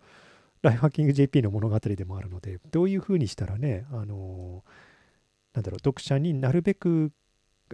[0.63, 4.63] ライフハッキング JP の物語でもあるのでどういうふうにしたらねあの
[5.55, 7.13] なんだろう読者になるべく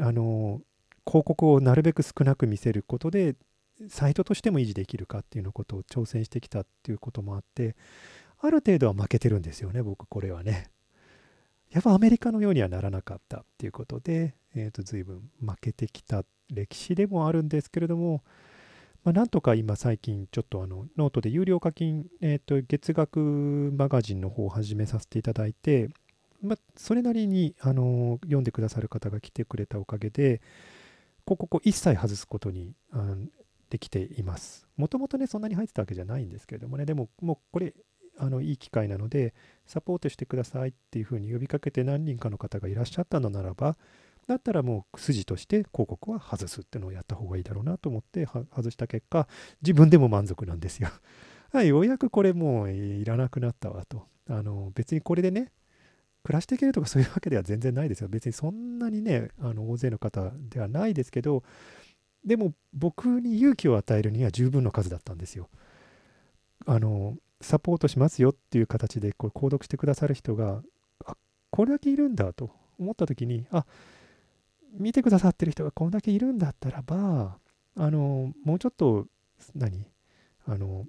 [0.00, 0.60] あの
[1.06, 3.36] 広告をなるべく少なく見せることで
[3.88, 7.76] サイトとしても維持できるかっていうのことを挑戦してきたっていうこともあって
[8.40, 10.70] ある程度は負けてるんですよね僕これはね。
[11.70, 18.22] やっぱアメリカのようにはならなかったっていうことで、えー、と随分負けてきた歴史でもあるんですけれども、
[19.04, 23.18] まあ、なんとか今最近ちょっとあのノートで有料課金、えー、と月額
[23.76, 25.90] マガジンの方を始めさせていただいて、
[26.40, 30.40] まあ、それなりにあの読んでくださる方が来てくれたおかげで
[31.24, 32.72] ここ一切外すことに
[33.70, 34.66] できています。
[34.76, 37.74] もともとね、そんなに入ってたわけじゃないんですけれどもね、でももうこれ、
[38.18, 39.34] あのいい機会なので、
[39.66, 43.76] サポートしてくださいっていうふうに呼びかけて何人かの方がいらっしゃったのならば、
[44.26, 49.28] だったらもう筋として広告は外すっていうのをやった方がいいだろうなと思って外した結果、
[49.62, 50.88] 自分でも満足なんですよ。
[51.52, 54.06] はい、ようやくこれもういらなくなったわと。
[54.28, 55.52] あの別にこれでね、
[56.24, 58.08] 暮らしていけるとかそういうわけでは全然ないですよ。
[58.08, 61.44] 別にそんなにね、あの大勢の方ではないですけど、
[62.26, 65.48] でも僕に勇気を与えるには十分の数だったんですよ。
[66.66, 70.62] あのサポートしますよっていう形でこれ購読してくださる人が
[71.04, 71.16] あ
[71.50, 73.66] これだけいるんだと思った時にあ
[74.72, 77.38] 見てくださってる人がこんだけいるんだったらば
[77.76, 79.06] あのもうちょっと
[79.54, 79.86] 何
[80.46, 80.86] あの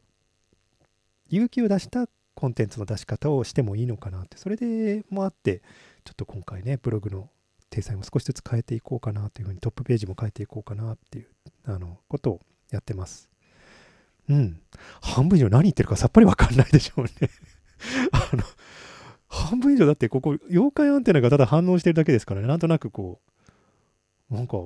[1.30, 5.62] 勇気を出したコンテンツの出し方をしてもいいのかなってそれでもあって
[6.06, 7.30] ちょっと今回ねブログの
[7.70, 11.28] 体裁も少しずつ変えていこうかなというふうにトップページも変えていこうかなっていう
[11.66, 12.42] あのことを
[12.72, 13.30] やってます。
[14.30, 14.62] うん。
[15.02, 17.12] 半分以上何言ってるかさっぱりわかんないでしょうね
[18.12, 18.44] あの、
[19.28, 22.48] 半分以上だってここ、妖怪アンテナがただ反応してるだけですからね。
[22.48, 23.22] なんとなくこ
[24.30, 24.58] う、なんか、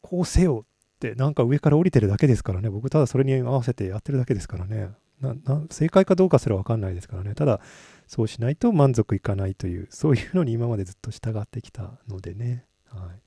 [0.00, 2.70] こうせよってなんか上から降りてるだけですからね。
[2.70, 4.90] 僕ただそれに合わせてやってるだけですからね。
[5.20, 7.34] なな正解かどうかすらわかんないですからね。
[7.34, 7.60] ただ、
[8.06, 12.64] そうしないと満足いかないという、そういうのに今までずっと従ってきたのでね。
[12.86, 13.20] はい、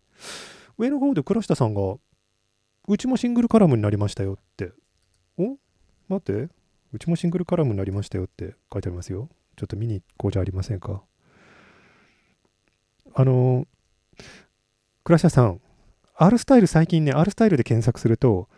[0.78, 1.96] 上の方で倉下さんが、
[2.88, 4.72] うちもシングルカラムになりましたよって。
[5.38, 5.58] お？
[6.08, 6.50] 待って。
[6.94, 9.30] うちもシングルカラムになりましたよって書いてありますよ。
[9.56, 11.04] ちょっと見に行こうじゃありませんか。
[13.14, 13.68] あの、
[15.04, 15.62] 倉下さん、
[16.16, 18.50] R スタイル最近ね、R スタイルで検索すると、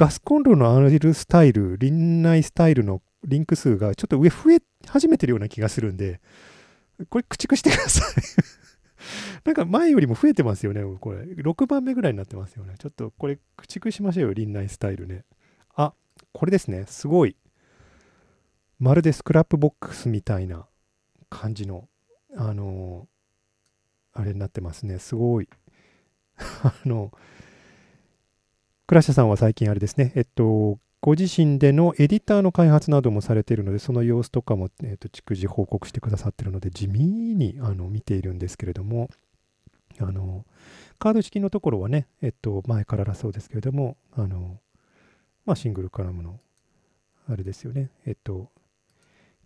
[0.00, 6.22] ガスコンロの R スタイル、林内スタイルのリンク数がちょっと上増え始めてるような気がするんで、
[7.10, 8.14] これ駆逐してください
[9.44, 11.24] なんか前よりも増えてますよね、これ。
[11.24, 12.76] 6番目ぐらいになってますよね。
[12.78, 15.26] ちょっとこれ駆逐しましょうよ、林内スタイルね。
[15.74, 15.92] あ、
[16.32, 16.86] これですね。
[16.86, 17.36] すごい。
[18.78, 20.66] まるで Scrapbox みたいな
[21.28, 21.90] 感じの、
[22.36, 24.98] あのー、あれになってますね。
[24.98, 25.48] すごい。
[26.64, 27.12] あの、
[28.90, 39.08] 倉下さんは最近あれですね、えっと、ご自身でのエディターの開発などもされているので、その様子とかも、えーと、逐次報告してくださっているので、地味にあの見ているんですけれども、
[40.00, 40.44] あの
[40.98, 44.58] カード式のところはね、えっと、前からだそうですけれども、あの
[45.46, 46.40] まあ、シングルカラムの、
[47.28, 48.50] あれですよね、えっと、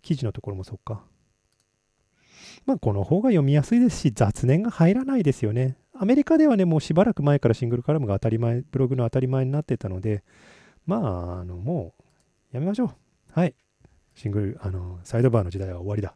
[0.01, 1.03] 記事のところもそっか。
[2.65, 5.77] まあ、この方が読みやすいですし、雑念が入らないですよね。
[5.97, 10.23] アメリカではね、もうしばらく前からシングルカラムが当たり前、ブログの当たり前になってたので、
[10.85, 11.93] まあ、あの、も
[12.51, 12.89] う、やめましょう。
[13.31, 13.55] はい。
[14.13, 16.15] シングル、あの、サイドバーの時代は終わりだ。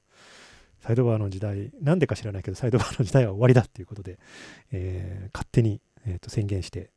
[0.79, 4.19] サイドバーの時代、なんでか知らないけど、サイドバーの時代は終わりだっていうことで、
[4.71, 6.91] えー、勝手に、えーと、宣言して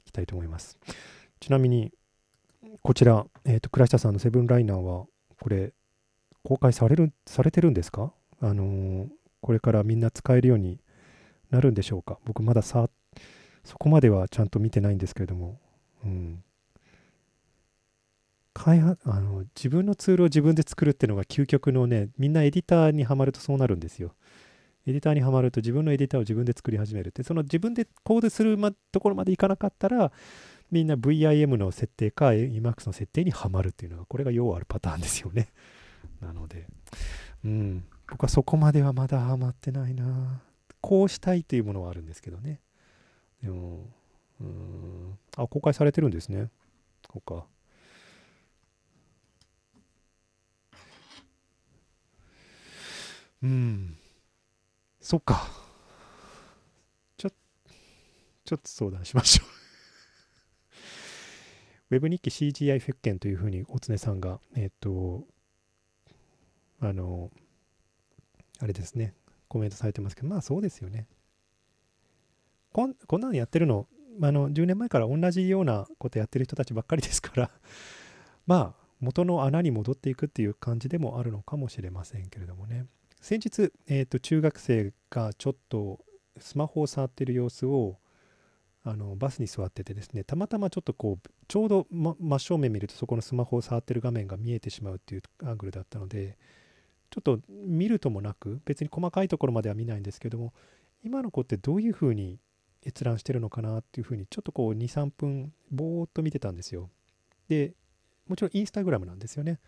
[0.00, 0.78] いきたいと思います。
[1.40, 1.92] ちなみに、
[2.82, 5.06] こちら、えーと、倉下さんのセブンライナーは、
[5.40, 5.72] これ、
[6.42, 8.12] 公開される、されてるんですか？
[8.40, 9.08] あのー、
[9.40, 10.80] これからみんな使えるように
[11.50, 12.18] なるんでしょうか？
[12.24, 12.88] 僕まださ、
[13.64, 15.58] そこまではちゃんと見てないんですけれども、
[16.04, 16.42] うん。
[18.54, 24.14] 開発あの自分のツールを自分で作るっていうのが究極のね、みんなエディターにはまるとそうなるんですよ。
[24.86, 30.10] エディターにはまると自分のエディターを自分で作り始めるって、その自分でコードする、ま、ところまでいかなかったら、
[30.70, 35.48] みんな VIM の設定か Emacs の設定にはまるっていうのが、これが要あるパターンですよね。
[36.20, 36.66] なので、
[37.44, 40.40] うん、僕はそこまではまだはまってないな。
[40.80, 42.60] こうしたいというものはあるんですけどね。
[43.42, 43.86] でも、
[44.40, 46.50] うん、あ、公開されてるんですね。
[47.08, 47.46] こうか。
[53.42, 53.96] うん。
[55.00, 55.48] そっか。
[57.16, 59.48] ちょ、ちょっと相談しましょう
[61.94, 65.24] Web 日記 CGI フェッケンというふうにおつねさんが、えっ、ー、と、
[66.80, 67.30] あの、
[68.60, 69.14] あれですね、
[69.48, 71.06] コメントされてますけど、まあそうですよね。
[72.72, 73.86] こんこんなのやってるの、
[74.22, 77.50] あの10年前から同じようなことやってる人たちばっかりですから
[78.46, 82.86] まあ元の穴に戻っていくっていう感じでもあるのかもしれませんけれどもね。
[83.20, 85.98] 先日、えーと、中学生がちょっと
[86.38, 87.98] スマホを触ってる様子を
[88.84, 96.38] あのバスに座っててですねたまたまちょっとこうちょうど、ま、真正面見るとそこのスマホを触ってる画面が見えてしまうっていうアングルだったので
[97.10, 100.52] ちょっと見るともなく別に細かいところまでは見ないんですけども
[101.02, 102.38] 今の子ってどういうふうに
[102.86, 106.90] 閲覧してるのかなっていうふうにちょっとこう23分ぼーっと見てたんですよ
[107.48, 107.72] で
[108.28, 109.58] もちろんインスタグラムなんですよね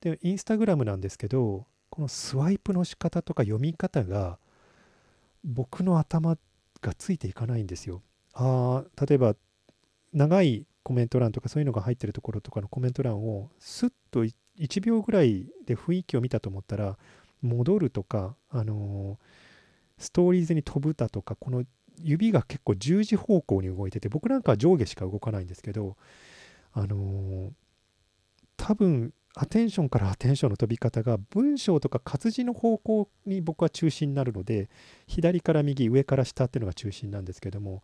[0.00, 4.38] でインスタグラムなんですけどこのスワイプの仕方とか読み方が
[5.44, 6.38] 僕の頭
[6.80, 8.02] がついていかないんですよ。
[8.34, 9.36] あ例えば
[10.12, 14.24] 長いコメント欄とかそういうのが入ってるところとかのコメント欄をスッと
[14.58, 16.98] 1秒ぐらいで雰囲気を見たと思ったら
[17.42, 21.64] 戻るとか、あのー、ストーリーズに飛ぶだとかこの
[22.00, 25.96] 指が結構十字方向に動いてて僕なんかは上下しか動かないんですけど
[26.72, 27.50] あのー、
[28.56, 34.68] 多分アテンションからアテンションの飛び方が文章とか活字の方向に僕は中心になるので
[35.06, 37.82] 左から右上から下っていうのが中心なんですけども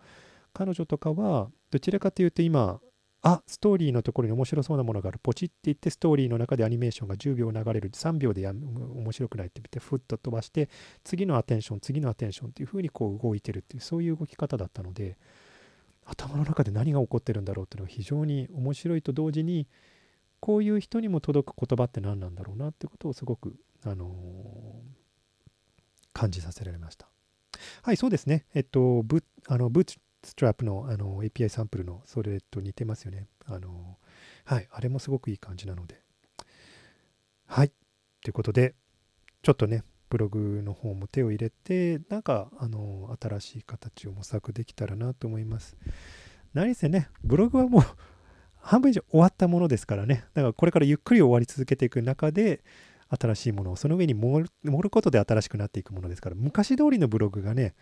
[0.52, 2.80] 彼女とかはどちらかというと今
[3.22, 10.68] あストーリーのところに面白そうなものがあるポチって言ってストーリーの中でアニメーションが10秒流れる3秒でや面白くないって言ってふっと飛ばして
[11.02, 15.18] 次のアテンション次のアテンションっていう風にこう動いてるっていうそういう動き方だったので
[16.04, 19.66] 頭の中で何が起こってるんだろうっていうのが非常に面白いと同時に
[20.40, 24.10] こういう人にも届く言葉って何なんだろうなってことをすごく、あのー、
[26.12, 27.08] 感じさせられました。
[27.82, 28.46] はい、そうですね。
[28.54, 33.26] えっと、ブあのブーツストラップのあの API サンプルのそれと似てますよね。
[33.46, 33.98] あの、
[34.44, 36.00] はい、あれもすごくいい感じなので。
[37.46, 37.72] はい、
[38.22, 38.74] ということで、
[39.42, 45.76] ちょっとね、ブログの方も手を入れて、なんか、あの、新しい形を模索できたらなと思います。
[46.54, 47.82] 何せね、ブログはもう
[48.56, 50.24] 半分以上終わったものですからね。
[50.34, 52.62] だからこれからゆっくり終わり続けていく中で、
[53.08, 57.74] 新しいものをその上に盛ることで新しくなっていくものですから、昔通りのブログがね、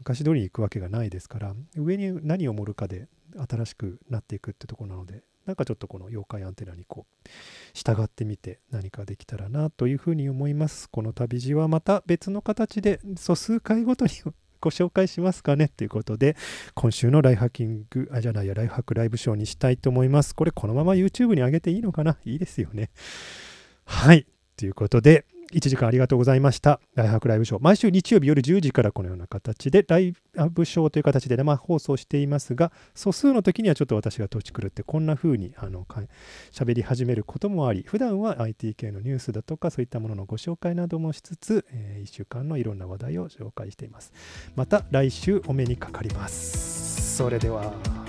[0.00, 3.06] 昔通りに行くわけがないですから、上に何を盛るかで
[3.48, 7.28] 新しくなっていくってとこなので、なんかちょっとこの妖怪アンテナにこう、
[7.74, 10.88] 従ってみて何かできたらなというふうに思います。
[10.90, 14.12] この旅路はまた別の形で素数回ごとに
[14.60, 16.36] ご紹介しますかねということで、
[16.74, 20.34] 今週のライハッキング、あ、じゃないや、ライフハックライブショーにしたいと思います。
[20.34, 22.18] これ、このまま YouTube に上げていいのかな？
[22.24, 22.90] いいですよね。
[23.84, 24.26] はい。
[24.56, 26.80] ということで、1時間ありがとうございました。
[26.94, 27.58] ライハクライブショー。
[27.60, 30.14] 毎週日曜日夜10時からこのような形で、ライ
[30.50, 35.86] ブショーという形で生放送していますが、素数の時にはちょっと私が土地狂って、こんな風にあの
[36.52, 44.12] 喋り始めることもあり、普段は IT 系のニュースだとか、そういったもののご紹介などもしつつ、えー、1週間のいろんな話題を紹介しています。
[44.54, 47.16] また来週お目にかかります。
[47.16, 47.99] それでは。